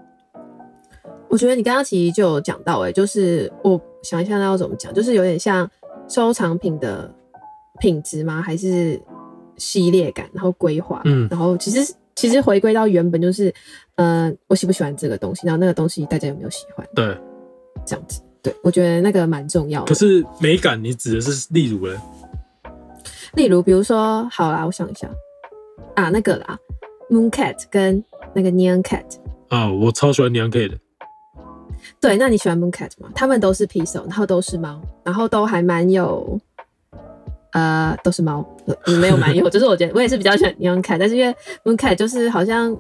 [1.30, 5.68] 我觉得你刚刚其实就有讲到、欸，就是我想一下那要怎么讲，就是有点像
[6.08, 7.12] 收藏品的
[7.80, 8.40] 品质吗？
[8.40, 9.00] 还是
[9.56, 13.52] 系列感，然后规划，嗯然后其实其实回归到原本就是，
[13.96, 17.16] 呃，我喜不喜欢这个东西，然后那个东西大家有没有喜欢，对。
[17.84, 18.20] 这样子。
[18.40, 19.86] 对，我觉得那个蛮重要的。
[19.86, 22.00] 可是美感，你指的是例如呢？
[23.34, 25.10] 例如，比如说，好啦，我想一下
[25.96, 26.58] 啊，那个啦
[27.10, 29.04] ，Moon Cat 跟那个 Neon Cat，
[29.48, 30.78] 啊，我超喜欢 Neon Cat 的。
[32.00, 33.10] 对，那你喜欢 Mooncat 吗？
[33.14, 36.38] 他们都是 p i x e l 然后都是猫，然后都还蛮有，
[37.54, 42.74] 呃，都是猫，呃 没有蛮有，就是我觉得我也是比较喜欢 Neon Cat，但是因为 Mooncat 就是好像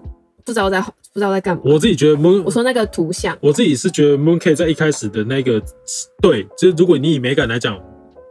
[0.44, 1.62] 不知道在不知道在干嘛。
[1.64, 5.62] 我自己觉得 Moon，我说那个图像，我自己是觉得 Moon K 在一开始的那个，
[6.20, 7.80] 对，就是如果你以美感来讲，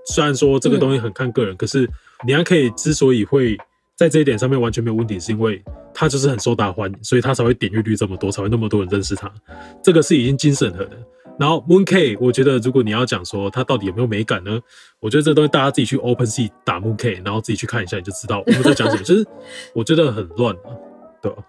[0.06, 1.90] 虽然说这个东西很看个人，可是
[2.28, 3.58] Neon K 之所以会
[3.96, 9.32] 在这一点上面完全没有问题，是因为它就是很受大欢迎，所以他才会点阅率这么多，才会那么多人认识他。
[9.84, 10.98] 这个是已经精审核的。
[11.40, 14.60] 然后 Moon K，我觉得如果你要讲说它到底有没有美感呢？
[15.00, 19.04] 我觉得这东西大家自己去 Open Sea 打 Moon K，然后自己去看一下，你就知道 我们在讲什么。
[19.04, 19.26] 就是
[19.74, 20.70] 我觉得很乱啊，
[21.22, 21.44] 对吧？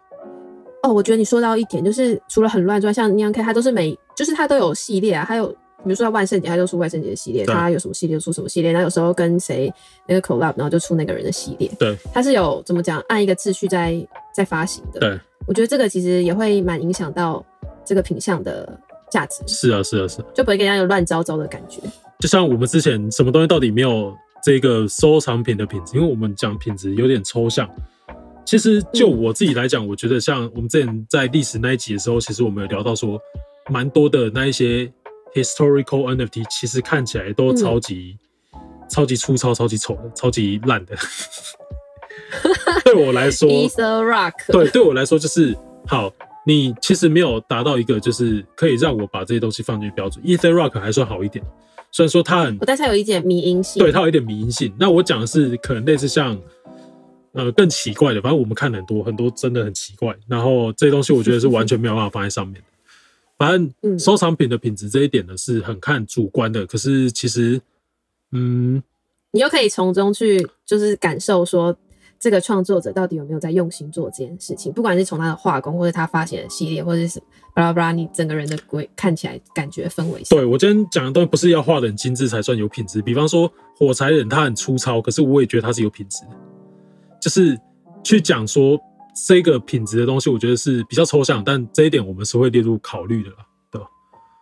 [0.83, 5.54] 哦，我觉得你说到一点，就是除了很乱之外，像 Neon K，它都是每就是它都有系列啊，还有
[5.85, 9.73] 比如说万圣节，它就出万圣节的系列，对它有什么系列就出什么系列，那有时候跟谁
[10.09, 13.94] 那个 collab，然后就出那个人的系列，对它是有怎么讲，按一个秩序在
[14.35, 15.01] 在发行的。
[15.01, 17.44] 对，我觉得这个其实也会蛮影响到
[17.85, 20.27] 这个品相的价值，是啊，是啊，是啊。
[20.35, 21.81] 就不会给人家有乱糟糟的感觉。
[22.18, 27.68] 就像我们之前什么东西到底没有这个收藏品的品质，因为我们讲品质有点抽象。
[28.47, 33.18] 其实就我自己来讲，我觉得像我们之前在历史那一集的时候，其实我们有聊到说，
[33.70, 34.90] 蛮多的那一些
[35.35, 38.16] historical NFT，其实看起来都超级、
[38.88, 40.97] 超级粗糙、超级丑的、超级烂的。
[42.85, 46.12] 对我来说 Ether Rock，对，对我来说就是好。
[46.47, 50.23] 你其实没有达到一个就是可以让我把这些东西放进去标准。
[50.27, 51.42] Ether Rock 还算好一点，
[51.90, 53.83] 虽然说它很我但是它有一点迷因性。
[53.83, 54.70] 对，它有一点迷因性。
[54.79, 56.38] 那我讲的是可能类似像
[57.33, 62.66] 呃更奇怪的，反正我们看很多很多真的很奇怪，然后这些东西我觉得是完全没有办法放在上面的。
[63.37, 67.61] 反正嗯收藏品的品质这一点呢是很看主观的，可是其实
[68.33, 68.83] 嗯
[69.33, 71.77] 你又可以从中去就是感受说
[72.20, 77.20] 这个创作者到底有没有在用心做这件事情，不管是从他的画工，或者他发行的系列，或者是
[77.55, 83.03] 巴拉巴拉，你整个人的鬼看起来感觉氛围，对我今天讲的东西不是要画的很精致才算有品质。
[83.03, 86.31] 比方说火柴人，他很粗糙，可是我也觉得他是有品质的。
[87.20, 87.59] 就是
[88.03, 88.81] 去讲说
[89.27, 93.37] 这个品质的东西，我觉得是比较抽象，但这一点我们是会列入考虑的啦，
[93.70, 93.87] 对吧？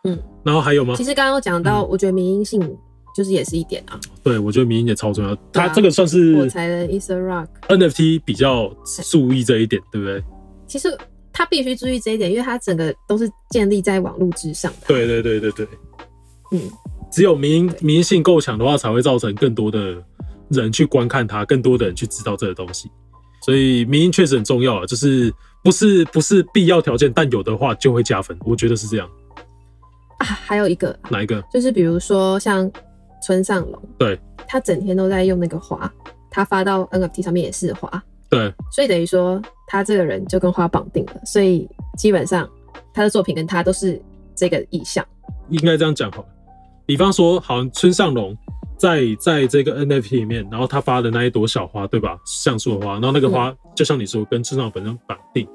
[0.04, 1.04] 嗯，然后还有吗其？
[1.04, 2.60] 实刚刚有讲到，嗯我觉得迷因性
[3.14, 4.00] 就是也是一点啊。
[4.22, 8.74] 对，我觉得民音也超重要，它啊这个算是我才的 Ether Rock，NFT 比较
[9.10, 10.22] 注意这一点，对不对？
[10.66, 10.96] 其实
[11.32, 14.78] 他必须注意这一点，因为它整个都是建立在网络之上的。
[14.88, 15.68] 对对对对对，
[16.52, 16.60] 嗯，
[17.10, 20.02] 只有民民营性够强的话，才会造成更多的
[20.48, 22.90] 人去观看它，更多的人去知道这个东西。
[23.42, 29.08] 所以民音确实很重要啊，就是不是不是必要条件，但有的话就会加分，我觉得是这样。
[30.18, 31.42] 啊，还有一个哪一个？
[31.52, 32.70] 就是比如说像
[33.22, 35.92] 村上隆，对他整天都在用那个花，
[36.30, 42.48] 他发到 NFT 上面也是花，对所以等于说他这个人就跟花绑定了，所以基本上
[42.94, 44.00] 他的作品跟他都是
[44.34, 45.04] 这个意象。
[45.48, 46.28] 应该这样讲好了。
[46.86, 48.36] 比方说，好像村上隆
[48.82, 52.18] 在在这个 NFT 里面，然后他发的那一朵小花，对吧？
[52.24, 55.46] 像素的花，然后那个花、就像你说，跟村上隆本身绑定。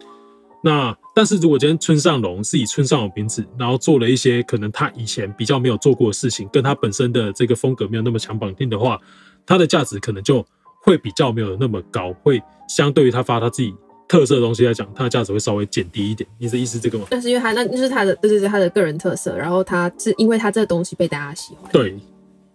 [0.63, 8.97] 那但是如果今天村上隆是以村上隆名字，然后做了一些可能他以前比较没有做过的事情，跟他本身的这个风格没有那么强绑定的话，
[9.45, 10.45] 它的价值可能就
[10.83, 13.75] 会比较没有那么高，会相对于他发他自己
[14.07, 16.25] 特色的东西来讲，它的价值会稍微减低一点。
[16.37, 17.05] 你的意思这个吗？
[17.09, 21.93] 但是因为他那那是他的对对对他的个人特色，然后他是因为他这个东西被大家喜欢，，对，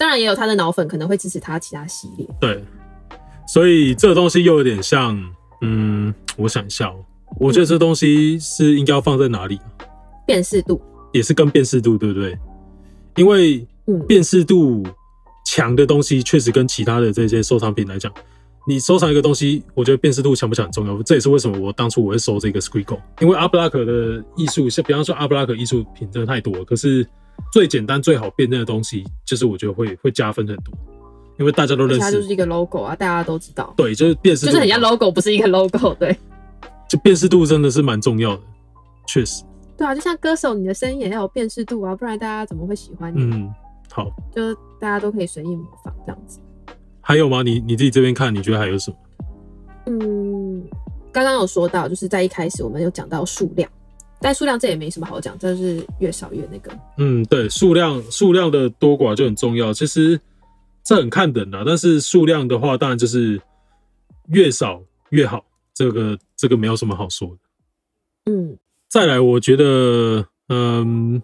[0.02, 2.26] 当然也有他的脑粉可能会支持他其他系列。
[2.40, 2.60] 对，
[3.46, 5.16] 所以这个东西又有点像，
[5.60, 6.96] 嗯，我想一下、哦，
[7.38, 9.60] 我觉得这东西是应该要放在哪里，
[10.26, 12.36] 辨识度，也是跟辨识度，对不对？
[13.14, 14.82] 因为嗯，辨识度
[15.46, 18.12] 强的东西，确实跟其他的这些收藏品来讲，
[18.66, 21.00] 你收藏一个东西，我觉得辨识度强不强很重要。
[21.04, 27.06] 这也是为什么我当初我会收这个 Squiggle，因为阿布拉克的艺术，像比方说阿布拉克艺术品真的太多了，可是
[27.52, 30.74] 最简单最好辨认的东西，就是我觉得会会加分很多，
[31.38, 36.16] 因为大家都认识，它就是一个 logo 啊，大家都知道，对，就是辨识度就是很像 logo，不是一个 logo，对。
[36.88, 38.42] 就辨识度真的是蛮重要的，
[39.06, 39.42] 确实，
[39.78, 43.18] 对啊，就像歌手，你的声音也要有辨识度啊，不然大家怎么会喜欢你？
[43.18, 43.50] 嗯，
[43.90, 46.38] 好，就是大家都可以随意模仿这样子。
[47.00, 47.42] 还有吗？
[47.42, 48.96] 你你自己这边看，你觉得还有什么？
[49.86, 50.62] 嗯，
[51.10, 53.70] 刚刚有说到，就是在一开始我们有讲到数量，
[54.22, 56.72] 但数量这也没什么好讲，这是越少越那个。
[56.98, 59.72] 嗯，对，数量数量的多寡就很重要。
[59.72, 60.18] 其实
[60.84, 63.40] 这很看人啊，但是数量的话，当然就是
[64.28, 65.44] 越少越好。
[65.74, 68.30] 这个这个没有什么好说的。
[68.30, 68.58] 嗯，
[68.90, 71.22] 再来，我觉得，嗯，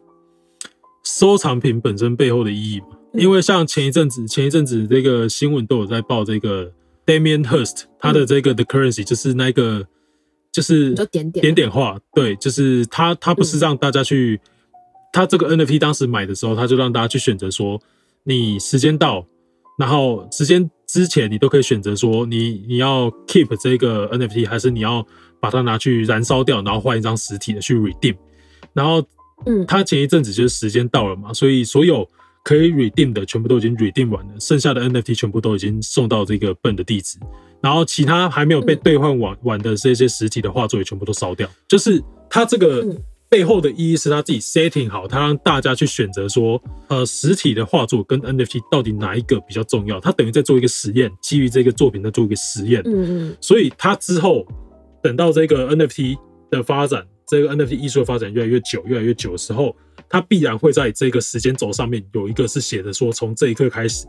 [1.05, 6.73] 收藏品本身背后的意义嘛，嗯因为像前一阵子，前一阵子这个新闻都有在报这个
[7.05, 9.87] Damien Hirst 他的这个 The Currency，就是那个
[10.53, 14.41] 就是就点点点点化，对，就是他他不是让大家去，
[15.13, 17.81] 他这个 NFT 当时买的时候，他就让大家去选择说，
[18.25, 19.25] 你时间到，
[19.79, 25.07] 然后时间之前你都可以选择说，你你要 keep 这个 NFT，还是你要
[25.41, 28.17] 把它拿去燃烧掉，然后换一张实体的去 redeem，
[28.73, 29.05] 然后
[29.47, 32.09] 嗯，他前一阵子就是时间到了嘛，所以所有
[32.49, 37.19] 可以 redeem 的全部都已经 redeem 完了，剩下的 NFT 全部都已经送到这个笨的地址，
[37.61, 41.47] 然后其他还没有被兑换完完的这些实体的画作也全部都烧掉。
[41.69, 42.97] 就是他这个嗯
[43.29, 46.59] 背后的意义是他自己 setting 好，他让大家去选择说，
[46.89, 50.01] 呃，实体的画作跟 NFT 到底哪一个比较重要？
[50.01, 52.81] 他等于在做一个实验，基于这个作品在做一个实验。
[52.87, 54.47] 嗯嗯所以他之后
[55.03, 56.17] 等到这个 NFT
[56.51, 59.77] 的发展，这个 NFT 艺术的发展越来越久、越来越久的时候，
[60.09, 64.07] 它必然会在这个时间轴上面有一个是写的说，从这一刻开始，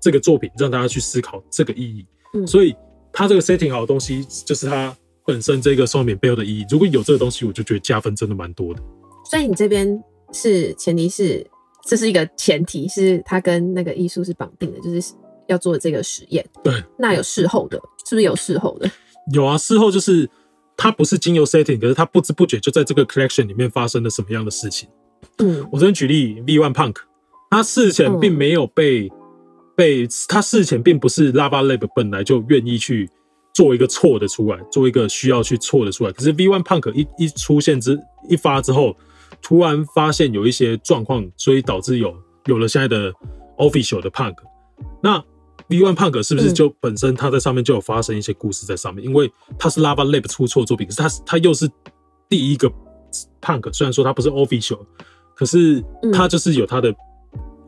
[0.00, 2.06] 这个作品让大家去思考这个意义。
[2.34, 2.74] 嗯所以
[3.12, 6.64] 它这个 setting 好的东西，就是它本身这个双面背后的意义。
[6.70, 8.82] 如果有这个东西，我就觉得加分真的蛮多的。
[9.30, 11.46] 所以你这边是前提是
[11.84, 15.12] 这是一个前提，是它跟那个艺术是绑定的，就是
[15.46, 16.44] 要做这个实验。
[16.64, 17.76] 对，那有事后的，
[18.08, 18.90] 是不是有事后的？
[19.32, 20.28] 有啊，事后就是
[20.76, 24.88] 它不是经由 setting，可是它不知不觉就在这个 collection 里面发生了什么样的事情。
[25.38, 26.96] 嗯我这边举例，V One Punk，
[27.50, 29.10] 他事前并没有被、
[29.76, 33.08] 被他事前并不是 Lava Lab 本来就愿意去
[33.54, 36.12] 做一个错的出来，做一个需要去错的出来。
[36.12, 38.96] 可是 V One Punk 一一出现之一发之后，
[39.40, 42.14] 突然发现有一些状况，所以导致有
[42.46, 43.12] 有了现在的
[43.58, 44.36] official 的 Punk。
[45.02, 45.18] 那
[45.68, 49.04] V One Punk 是不是嗯就本身它在上面就有发生一些故事在上面？
[49.04, 51.68] 因为它是 Lava Lab 出错作品，可是它是它又是
[52.28, 52.70] 第一个
[53.40, 54.80] Punk，虽然说它不是 official，
[55.42, 56.94] 可是它就是有它的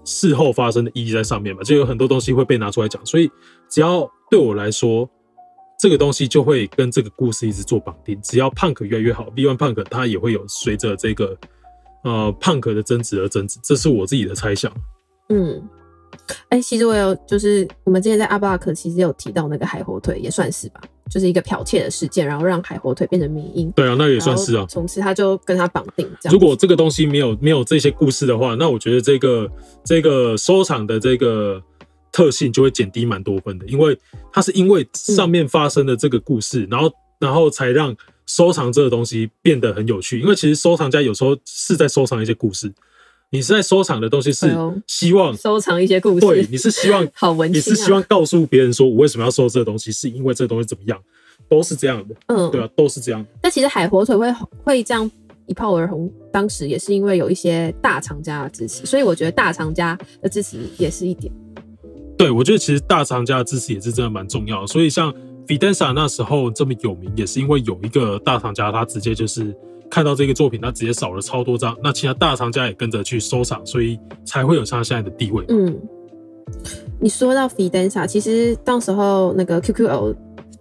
[0.04, 3.28] 事后发生的意义在上面嘛，就有很多东西会被拿出来讲，所以
[3.68, 5.10] 只要对我来说，
[5.80, 8.16] 这个东西就会跟这个故事一直做绑定。
[8.22, 11.36] 只要 Punk 越来越好，B One Punk 它也会有随着这个
[12.04, 14.72] 呃 Punk 的增值而增值，这是我自己的猜想。
[15.30, 15.60] 嗯。
[16.48, 20.80] 哎、其实我有，就是我们之前在阿布拉克其实有提到那个海火腿，也算是吧，
[21.10, 24.66] 就是一个剽窃的事件，然后让海火腿变成迷因，对啊，那也算是啊。
[24.68, 26.08] 从此他就跟他绑定。
[26.20, 29.50] 这样如果这个东西没有没有这些故事的话，那我觉得这个
[29.84, 31.62] 这个收藏的这个
[32.10, 33.98] 特性就会减低蛮多分的，因为
[34.32, 37.94] 它是因为上面发生的这个故事，然后然后才让
[38.26, 40.20] 收藏这个东西变得很有趣。
[40.20, 42.72] 因为其实收藏家有时候是在收藏一些故事，
[43.34, 50.96] 你是在收藏的东西是希望收藏一些故事，对，你是希望 好文你是希望告诉别人说我为什么要收这个东西，是因为这个东西怎么样，
[51.48, 53.28] 都是这样的，嗯，对啊，都是这样的。
[53.42, 55.10] 但其实海火腿会会这样
[55.46, 61.32] 一炮而红，当时也是因为有一些大厂家的支持，所以我觉得大厂家的支持也是一点。
[62.16, 64.66] 对，我觉得其实大厂家的支持也是真的蛮重要的。
[64.68, 65.12] 所以像
[65.48, 69.52] Fidenza 那时候这么有名，也是因为有一个大厂家，他直接就是
[69.90, 75.44] 看到这个作品，他直接少了超多张，那其他大厂家也跟着去收藏，所以才会有他现在的地位。
[75.48, 75.76] 嗯，
[77.00, 80.14] 你说到 Fidenza，其实到时候那个 QQO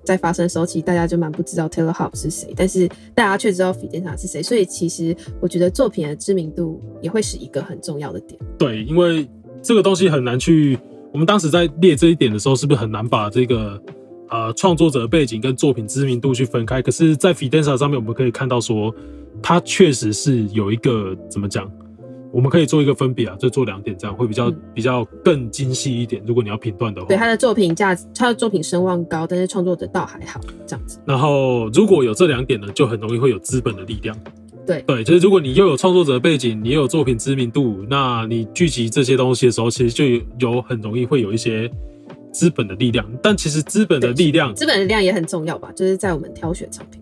[0.04, 8.40] 在发生的时候，其实大家就蛮不知道 Taylor Hop 是谁，但是大家却知道 Fidenza 是谁，所以其实我觉得作品的知名度也会是一个很重要的点。
[8.58, 9.28] 对，因为
[9.62, 10.78] 这个东西很难去，
[11.14, 13.82] 我们当时在列这一点的时候，是不是很难把这个
[14.30, 16.82] 呃创作者背景跟作品知名度去分开？
[16.82, 18.94] 可是，在 Fidenza 上面，我们可以看到说，
[19.42, 21.70] 它确实是有一个怎么讲？
[22.32, 26.20] 我们可以做一个分别啊，就做两点，这样会比较、嗯比较更精细一点。
[26.26, 30.98] 如果你要评断的话，对他的作品价值，他的作品声望高，但是创作者倒还好，这样子。
[31.06, 34.18] 然后如果有这两点呢，就很容易会有资本的力量。
[34.66, 41.70] 对对，就是如果你又有创作者背景，你又有作品知名度，那你聚集这些东西的时候，其实就有有很容易会有一些
[42.34, 43.10] 资本的力量。
[43.22, 47.00] 但其实资本的力量资本的力量也很重要吧，就是在我们挑选产品。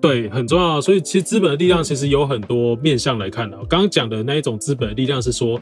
[0.00, 3.56] 对很重要，所以其实资本的力量其实有很多面向来看的。
[3.56, 5.60] 我刚刚讲的那一种资本的力量是说，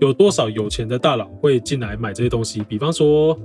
[0.00, 2.64] 有多少有钱的大佬会进来买这些东西。
[2.66, 3.38] 比方说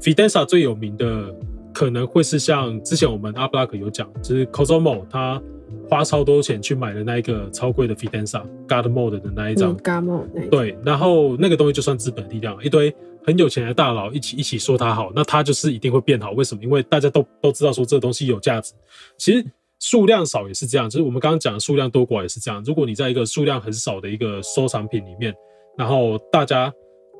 [0.00, 1.34] ，Fidenza 最有名的
[1.74, 5.42] 可能会是像之前我们阿布拉克有讲，就是 Cosmo 他
[5.90, 16.30] 花超多钱去买的那一个超贵的 Fidenza God Mode 的那一张嗯 g a m o 那一种对，然后那个东西就算资本力量，一堆很有钱的大佬一起一起说它好，那它就是一定会变好。
[16.32, 16.62] 为什么？
[16.62, 18.72] 因为大家都都知道说这个东西有价值。
[19.16, 19.44] 其实
[19.80, 22.62] 数量少也是这样，就是我们刚刚讲的数量多寡也是这样。
[22.64, 25.34] 如果你在一个数量很少的一个收藏品里面，
[25.76, 26.72] 然后大家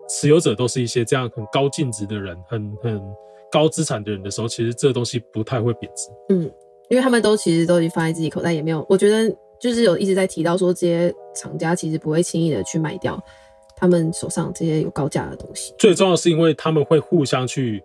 [0.08, 3.00] 持有者都是一些这样很高净值的人，很很
[3.52, 6.08] 高资产的人的时候，其实这个东西不太会贬值。
[6.30, 6.50] 嗯，
[6.90, 9.30] 因为他们都其实都已经放在自己口袋，也没有，我觉得
[9.60, 13.22] 就是有一直在提到说，这些厂家其实不会轻易的去卖掉
[13.78, 15.72] 他们手上这些有高价的东西。
[15.78, 17.82] 最重要的是因为他们会互相去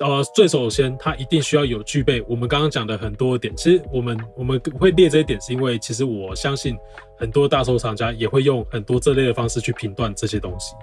[0.00, 3.54] 呃，最首先他一定需要有具备我们刚刚讲的很多点。
[3.56, 6.76] 其实我们我们会列这一点，是因为其实我相信
[7.16, 10.74] 很多大收藏家也会用很多这类的方式去评断这些东西。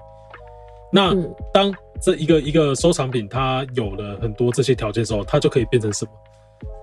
[0.90, 6.10] 那嗯当这一个一个收藏品它有了很多这些条件的时候，它就可以变成什么？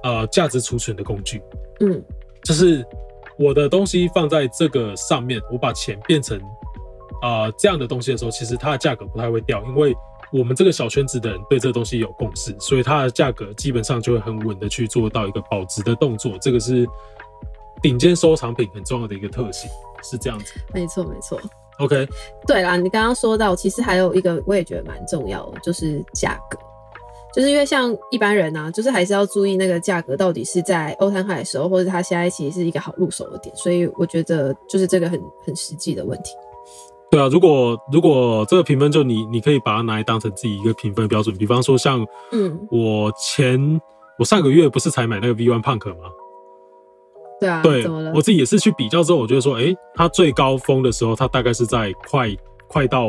[0.03, 1.41] 呃，价值储存的工具。
[1.79, 2.01] 嗯
[2.43, 2.85] 就是
[3.37, 6.39] 我的东西放在这个上面，我把钱变成
[7.21, 9.95] 啊、呃这样的东西的时候，其实它的价格不太会掉，因为
[10.31, 16.37] 我们这个小圈子的人对这个东西有共识，所以它的价格基本上就会很稳的去做到一个保值的动作。
[16.39, 16.87] 这个是
[17.81, 19.69] 顶尖收藏品很重要的一个特性，
[20.03, 20.53] 是这样子。
[20.73, 21.39] 没错没错。
[21.79, 22.07] OK，
[22.45, 26.59] 对啦，你刚刚说到，其实还有一个我也觉得蛮重要的，就是价格。
[27.33, 36.33] 就是因为像一般人啊，就是还是要注意那个价格到底是在欧摊海的时候，或者它现在其实是一个好入手的点，所以我觉得就是这个很很实际的问题。
[37.11, 43.81] 对啊，如果如果这个评分就你你可以把它拿来当成自己一个评分标准，比方说像嗯，我前
[44.17, 46.09] 我上个月不是才买那个 V One Punk 吗？
[47.39, 48.21] 对啊，对我？
[48.21, 52.29] 自己也是去比较之后，我觉得说，诶，它最高峰的时候，它大概是在快
[52.67, 53.07] 快到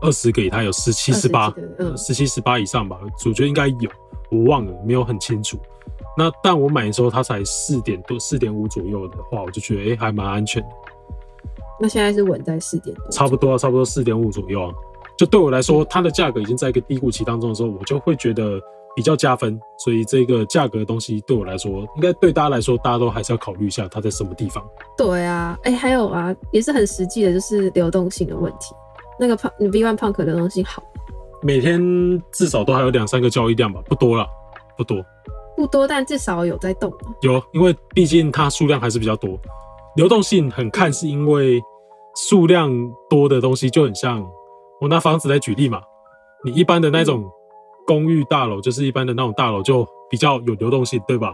[0.00, 3.90] 二十给它有十七、十八20几个嗯，十七、十八以上吧，主角应该有，
[4.30, 5.58] 我忘了，没有很清楚。
[6.16, 10.68] 那但我买的时候它才四点多、四点五左右的话，我就觉得诶还蛮安全的，
[11.80, 14.72] 那现在是稳在四点多，差不多啊差不多四点五左右啊。
[15.16, 18.60] 就对我来说，它的价格已经在一个低谷期当中的时候，我就会觉得
[18.94, 19.58] 比较加分。
[19.78, 24.64] 所以这个价格的东西对我来说，应该对大家来说，大家都还是要考虑一下它在什么地方。
[24.96, 28.74] 对啊，哎、还有啊，也是很实际的，就是流动性的问题。
[29.18, 30.80] 那个胖你 V One Punk 流动性好
[31.42, 31.80] 每天
[32.32, 34.26] 至少都还有两三个交易量吧，不多了，
[34.76, 35.04] 不多。
[35.56, 37.10] 不多，但至少有在动啊。
[37.22, 39.36] 有，因为毕竟它数量还是比较多，
[39.96, 41.60] 流动性很看是因为
[42.16, 42.70] 数量
[43.08, 44.24] 多的东西就很像
[44.80, 45.80] 我拿房子来举例嘛，
[46.44, 47.24] 你一般的那种
[47.86, 51.32] 公寓大楼，就是一般的那种大楼就比较有流动性，对吧？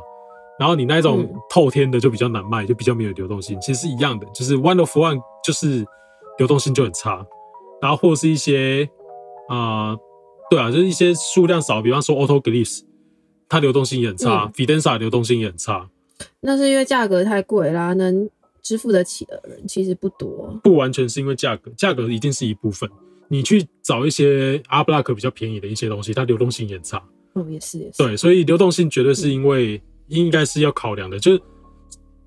[0.58, 5.84] 然后你那种嗯透天的就比较难卖，就比较没有流动性，其实是一样的，就是 one of one 就是
[6.38, 7.26] 流动性就很差，
[7.82, 8.88] 然后或者是一些
[9.48, 9.98] 啊、呃
[10.50, 12.82] 对啊，就是一些数量少，比方说 Autoglyphs，
[13.48, 15.88] 它流动性也很差、嗯 f i d e n s a 流动性也很差。
[16.40, 18.28] 那是因为价格太贵啦，能
[18.64, 20.58] 支付得起的人其实不多。
[20.64, 22.90] 不完全是因为价格，价格一定是一部分。
[23.28, 27.02] 你去找一些阿布拉克比较便宜的一些东西，它流动性也很差。
[27.34, 27.98] 哦，也是也是。
[27.98, 31.42] 对，所以流动性绝对是因为应该是要考量的，就是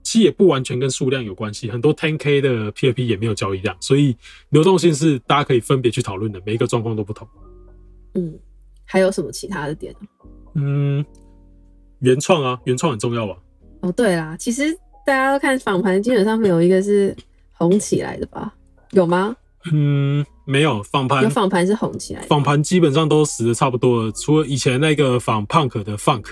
[0.03, 1.69] 其实也不完全跟数量有关系。
[1.69, 4.15] 很多 10K 的 PFP 也没有交易量，所以
[4.49, 7.27] 流动性是大家可以分别去讨论的，每一个状况都不同。
[8.15, 8.37] 嗯，
[8.85, 10.01] 还有什么其他的点啊？
[10.55, 11.05] 嗯，
[11.99, 13.37] 原创啊，原创很重要吧？
[13.81, 14.75] 哦，对啦，其实
[15.07, 17.15] 大家都看访盘，基本上没有一个是
[17.53, 18.53] 红起来的吧？
[18.91, 19.33] 有吗？
[19.71, 22.27] 嗯，没有仿有盘，访盘是红起来的。
[22.27, 26.25] 仿盘基本上都死的差不多了，除了以前那个仿 Punk 的 Funk，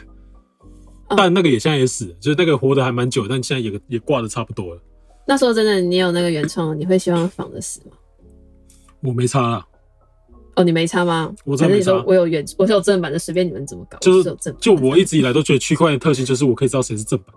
[1.08, 4.82] 嗯但那个也现在也死了，就是那个活的还蛮久，但现在也也挂的差不多了。
[5.26, 7.96] 那时候真的，你有那个原创，你会希望仿的死吗？
[9.00, 9.66] 我没差啦，
[10.58, 11.34] 哦，你没差吗？
[11.46, 14.36] 我真的没差我有原，我有正版的，随便你们怎么搞，就是。
[14.60, 17.34] 就我一直以来都觉得区块链的特性就是我可以知道谁是正版，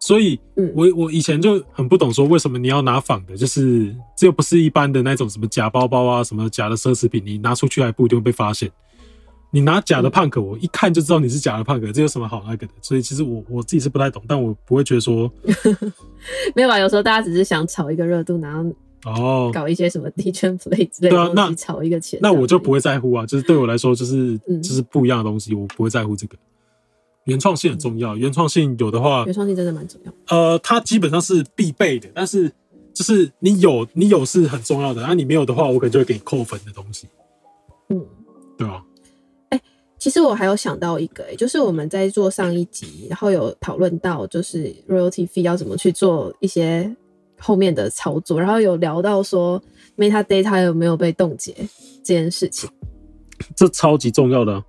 [0.00, 8.70] 所以嗯我我以前就很不懂说为什么你要拿仿的，就是这又不是一般的那种什么假包包啊，什么假的奢侈品，你拿出去还不一定会被发现。
[9.50, 12.72] 你拿假的嗯 punk，我一看就知道你是假的 punk，这有什么好那个的？
[12.82, 15.30] 所以其实我我自己是不太懂，但我不会觉得说
[16.54, 16.78] 没有吧？
[16.78, 18.70] 有时候大家只是想炒一个热度，然后
[19.06, 22.20] 哦，搞一些什么 D 圈 play 之类对啊那的，炒一个钱。
[22.22, 22.78] 那我就不会。
[22.78, 26.36] 会在乎啊，就是对我来说，就是嗯就是不一样的东西，我不会在乎这个。
[27.28, 30.12] 原创性很重要，原创性有的话原，创性真的蛮重要。
[30.28, 32.50] 呃，它基本上是必备的，但是
[32.94, 37.06] 就是你有你有是很重要的，然后你没有的话，我可能就会给你扣分的东西，
[37.90, 38.02] 嗯，
[38.56, 38.82] 对吧？
[39.98, 46.88] 其实我还有想到一个、欸，就是我们在做上一集，然后有讨论到就是 royalty fee 要怎么去做一些
[47.36, 49.60] 后面的操作，然后有聊到说
[49.96, 51.52] metadata 有没有被冻结
[52.04, 52.70] 这件事情。
[53.56, 54.64] 这超级重要的啊、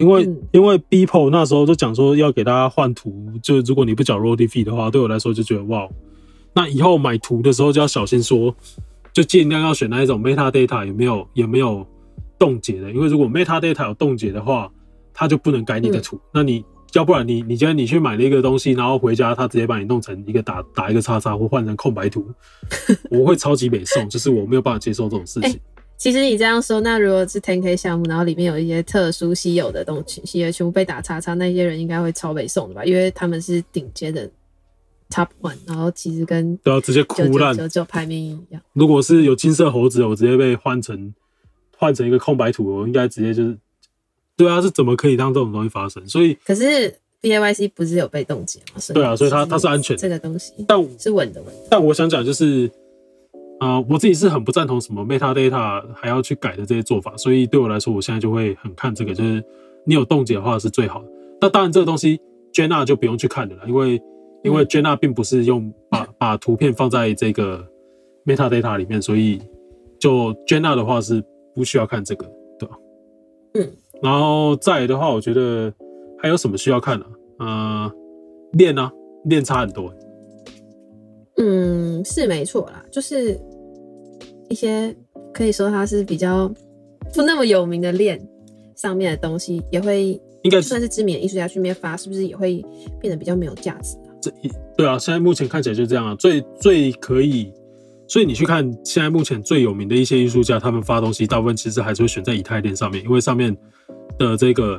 [0.00, 5.86] 因为、嗯因为 Beeple 那时候就讲说要给大家换图，就如果你不缴 royalty fee 的话，对我来说就觉得哇，
[6.54, 8.52] 那以后买图的时候就要小心说，
[9.12, 11.86] 就尽量要选那一种 metadata 有没有有没有
[12.38, 14.68] 冻结的，因为如果 metadata 有冻结的话，
[15.14, 16.64] 它就不能改你的图，那你。
[16.94, 22.26] 要不然你你今天你去买了一个东西，然后回家他直接把你弄成一个打打一个叉叉或换成空白图，
[23.12, 25.60] 我会超级美送，就是我没有办法接受这种事情。
[26.00, 32.82] 其实你这样说，那如果是 10K 项目，然后里面有一些特殊稀有的东西，稀有全部被打叉叉，那些人应该会超北送的吧？
[32.82, 34.26] 因为他们是顶尖的
[35.10, 37.54] Top One，然后其实跟都要直接哭烂。
[37.54, 38.62] 九九排名一样。
[38.72, 41.12] 如果是有金色猴子，我直接被换成
[41.76, 43.58] 换成一个空白图，我应该直接就是
[44.38, 46.08] 对啊，是怎么可以让这种东西发生？
[46.08, 48.80] 所以可是 B A Y C 不是有被冻结吗？
[48.94, 51.54] 对啊所以它它是安全的这个东西但是稳的稳。
[51.68, 52.70] 但我想讲就是，
[53.60, 59.44] 啊、我自己是很不赞同什么 metadata 还要去改的这些做法，所以对我来说，我现在就会很看这个，就是
[59.84, 61.08] 你有冻结的话是最好的。
[61.42, 62.18] 那当然，这个东西
[62.54, 64.02] Jenna 就不用去看的了，因为
[64.42, 67.62] 因为 Jenna 并不是用把 把图片放在这个
[68.24, 69.38] metadata 里面，所以
[69.98, 71.22] 就 Jenna 的话是
[71.54, 72.26] 不需要看这个，
[72.58, 72.76] 对吧？
[73.54, 73.70] 嗯，
[74.02, 75.70] 然后再来的话，我觉得
[76.18, 77.04] 还有什么需要看的、
[77.38, 77.84] 啊？
[77.84, 77.92] 呃，
[78.52, 78.90] 链啊，
[79.24, 79.92] 链差很多。
[81.36, 83.40] 嗯，是没错啦，就是
[84.50, 84.94] 一些
[85.32, 86.52] 可以说它是比较
[87.14, 88.20] 不那么有名的链
[88.76, 92.62] 上面的东西，也会应该就算是知名的艺术家去那边发，是不是也会
[93.00, 94.10] 变得比较没有价值啊？
[94.20, 97.52] 这一对啊，现在目前看起来就这样啊，最最可以，
[98.08, 103.56] 所以你去看现在目前最有名的一些艺术家，他们发东西，大部分其实还是会选在以太链上面，因为上面
[104.18, 104.76] 的这个，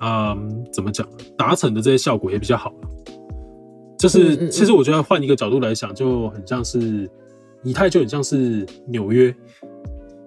[0.00, 2.72] 嗯，怎么讲，达成的这些效果也比较好。
[3.98, 7.08] 就是其实我觉得换一个角度来想，就很像是
[7.64, 9.34] 以太，就很像是纽约，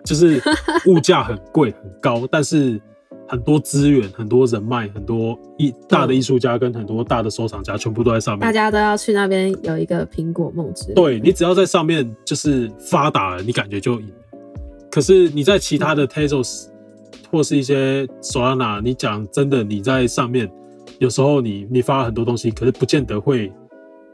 [0.04, 0.42] 就是
[0.88, 2.80] 物价很贵很高，但是
[3.28, 8.52] 很多资源、很多人脉、很多艺大的艺术家跟很多大的收藏家全部都在上面大。
[8.52, 14.12] 家都要去那边有一个苹果梦之对你只要在上面就是发达了，你感觉就赢。
[14.92, 16.68] 可是你在其他的 Tezos
[17.32, 20.50] 或是一些 Solana，你讲真的，你在上面
[21.00, 23.52] 有时候你你发了很多东西，可是不见得会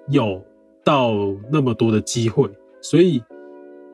[0.10, 0.42] 有
[0.84, 1.14] 到
[1.52, 2.50] 那么多的机会，
[2.82, 3.24] 所以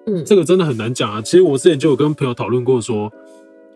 [0.05, 1.21] 嗯，这个真的很难讲啊。
[1.21, 3.11] 其实我之前就有跟朋友讨论过说，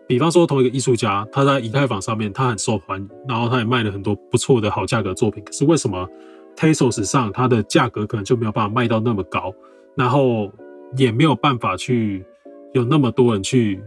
[0.06, 6.08] 比方说同一个艺术家，他在以太坊上面他很受欢迎，然后他也卖了很多不错的好价格作品，可是为什么
[6.56, 9.54] Tesos 上它的价格可能就没有办法卖到那么高，
[9.94, 10.52] 然后
[10.96, 12.24] 也没有办法去
[12.72, 13.82] 有那么多人去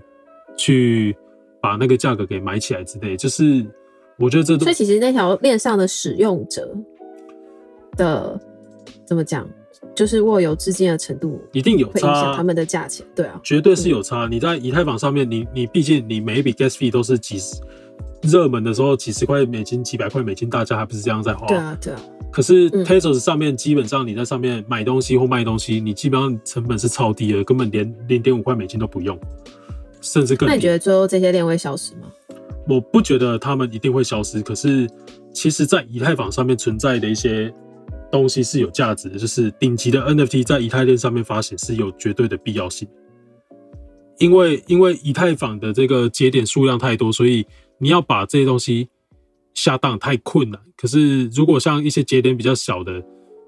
[0.57, 1.15] 去
[1.61, 3.65] 把那个价格给买起来之类，就是
[4.17, 6.75] 我觉得这都所以其实那条链上的使用者
[7.95, 8.39] 的
[9.05, 9.47] 怎么讲，
[9.95, 13.05] 就是握有资金的程度一定有会影响差啊他，们的价钱。
[13.15, 14.27] 对啊，绝对是有差。
[14.29, 17.55] 你在以太坊上面，你你毕竟你每一笔 gas fee 都是几十，
[18.21, 21.47] 热门的时候几十块美金、几百块美金，大家还不是这样在花。
[21.47, 29.17] 对啊，对啊，可是嗯 Tezos 上面基本上你在上面买东西或卖东西，你基本上成本是超低的，根本连零点五块美金都不用，
[30.01, 30.51] 甚至更低。
[30.51, 32.11] 那你觉得最后这些链会消失吗？
[32.67, 34.89] 我不觉得他们一定会消失，可是
[35.31, 37.53] 其实，在以太坊上面存在的一些
[38.17, 42.87] 东西是有价值的，就是顶级的 NFT 在以太链上面发行是有绝对的必要性。
[44.17, 47.45] 因为因为以太坊的这个节点数量太多，所以
[47.77, 48.87] 你要把这些东西
[49.53, 50.61] 下档太困难。
[50.77, 53.03] 可是如果像一些节点比较小的，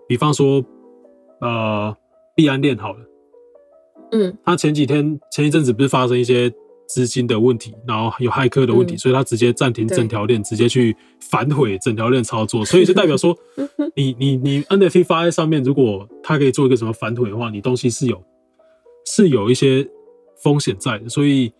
[0.08, 0.64] 比方说
[1.40, 1.96] 呃
[2.36, 3.00] 币安链好了。
[4.12, 6.52] 嗯，他前几天前一阵子不是发生一些
[6.88, 13.38] 资金的问题，然后有骇客的问题，嗯所以他直接暂停整条链，直接去反悔整条链操作，所以就代表说，
[13.96, 18.24] 你你你 NFT 发在上面，如果它可以做一个什么反悔的话，你东西是有
[19.06, 19.88] 是有一些
[20.42, 21.52] 风险在的，所以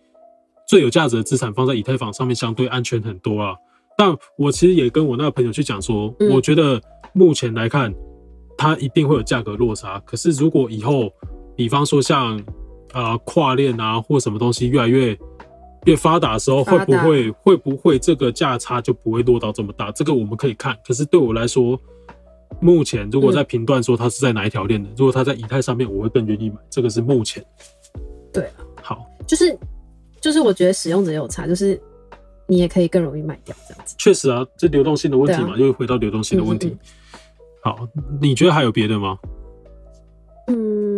[0.66, 3.54] 最有价值的资产放在以太坊上面相对安全很多啊。
[3.96, 6.80] 但我其实也跟我那个朋友去讲说，嗯我觉得
[7.12, 7.92] 目前来看，
[8.56, 9.98] 它一定会有价格落差。
[10.06, 11.10] 可是如果以后，
[11.56, 12.40] 比方说像
[12.92, 15.18] 呃跨链啊或什么东西越来越
[15.84, 19.90] 越发达的时候，会不会会不会这个价差就不会落到这么大？
[19.92, 20.76] 这个我们可以看。
[20.86, 21.80] 可是对我来说，
[22.60, 26.56] 目前如果在评断说它是在哪一条链的，如果它在以太上面，我会更愿意买。
[26.70, 27.44] 这个是目前
[28.32, 29.06] 对啊，好。
[29.26, 29.58] 就是
[30.20, 31.80] 就是我觉得使用者有差，就是
[32.46, 33.94] 你也可以更容易卖掉这样子。
[33.98, 36.68] 确实啊，这流动性的问题嘛，对又回到流动性的问题。
[36.68, 36.78] 嗯嗯
[37.60, 37.88] 好，
[38.20, 39.18] 你觉得还有别的吗？
[40.46, 40.97] 嗯，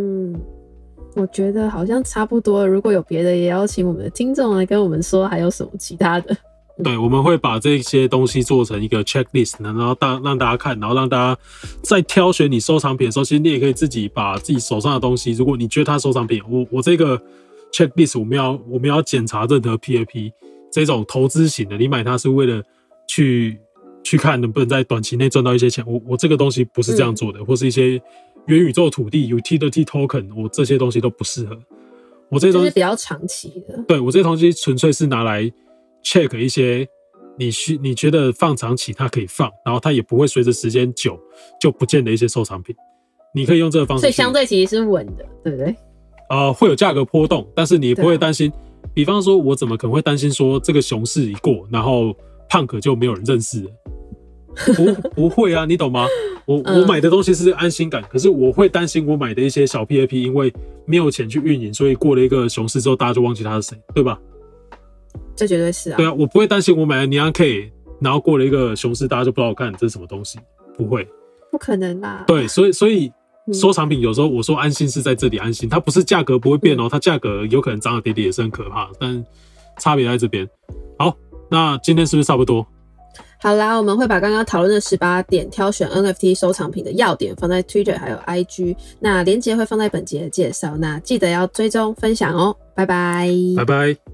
[1.14, 2.66] 我觉得好像差不多。
[2.66, 6.36] 如果有别的，也邀请我们的听众来跟我们说，还有什么其他的。
[6.82, 11.40] 对，我们会把这些东西做成一个 checklist，然后大让大家看，然后让大家
[11.82, 17.20] 在挑选你收藏品的时候，其实你也可以自己把自己手上的东西，如果你觉得它收藏品，我我这个
[17.70, 20.32] checklist 我们要我们要检查任何 PAP
[20.72, 22.62] 这种投资型的，你买它是为了
[23.06, 23.60] 去
[24.10, 25.84] 去看能不能在短期内赚到一些钱。
[25.86, 27.90] 我我这个东西不是这样做的，或是一些
[28.46, 31.56] 元宇宙土地 utility token，我这些东西都不适合。
[32.28, 33.84] 我这些东西是比较长期的。
[33.86, 35.48] 对我这些东西纯粹是拿来
[36.02, 36.84] check 一些
[37.38, 41.16] 你需你觉得放长期它可以放，然后它也不会随着时间久
[41.60, 42.74] 就不见的一些收藏品，
[43.32, 44.00] 你可以用这个方式。
[44.00, 45.72] 所以相对其实是稳的，对不对？
[46.30, 48.50] 呃会有价格波动，但是你不会担心。
[48.92, 52.12] 比方说，我怎么可能会担心说这个熊市一过，然后
[52.48, 53.70] 胖可就没有人认识了？
[54.74, 56.06] 不不会啊，你懂吗？
[56.46, 60.52] 我嗯我买的东西是安心感，可是我会担心我买的一些小 PAP，因为
[60.84, 64.18] 没有钱去运营，所以过了一个熊市之后，大家就忘记他是谁，对吧？
[65.36, 65.96] 这绝对是啊。
[65.96, 70.38] 对啊，我不会担心我买了尼安 K，然后过了一个熊市，大家就不知道我看这是什么东西，
[70.76, 71.06] 不会。
[71.50, 72.24] 不可能啦。
[72.26, 73.12] 对，所以所以
[73.46, 79.24] 嗯收藏品有时候我说安心是在这里安心，它不是价格不会变哦，它价格有可能涨涨跌跌也是很可怕，但
[79.78, 80.48] 差别在这边。
[80.98, 81.16] 好，
[81.48, 82.66] 那今天是不是差不多？
[83.42, 93.28] 好啦，我们会把刚刚讨论的十八点挑选 NFT 收藏品的要点放在 Twitter 还有 IG，那连接会放在本节的介绍，那记得要追踪分享哦，拜拜。
[93.56, 94.09] 拜拜。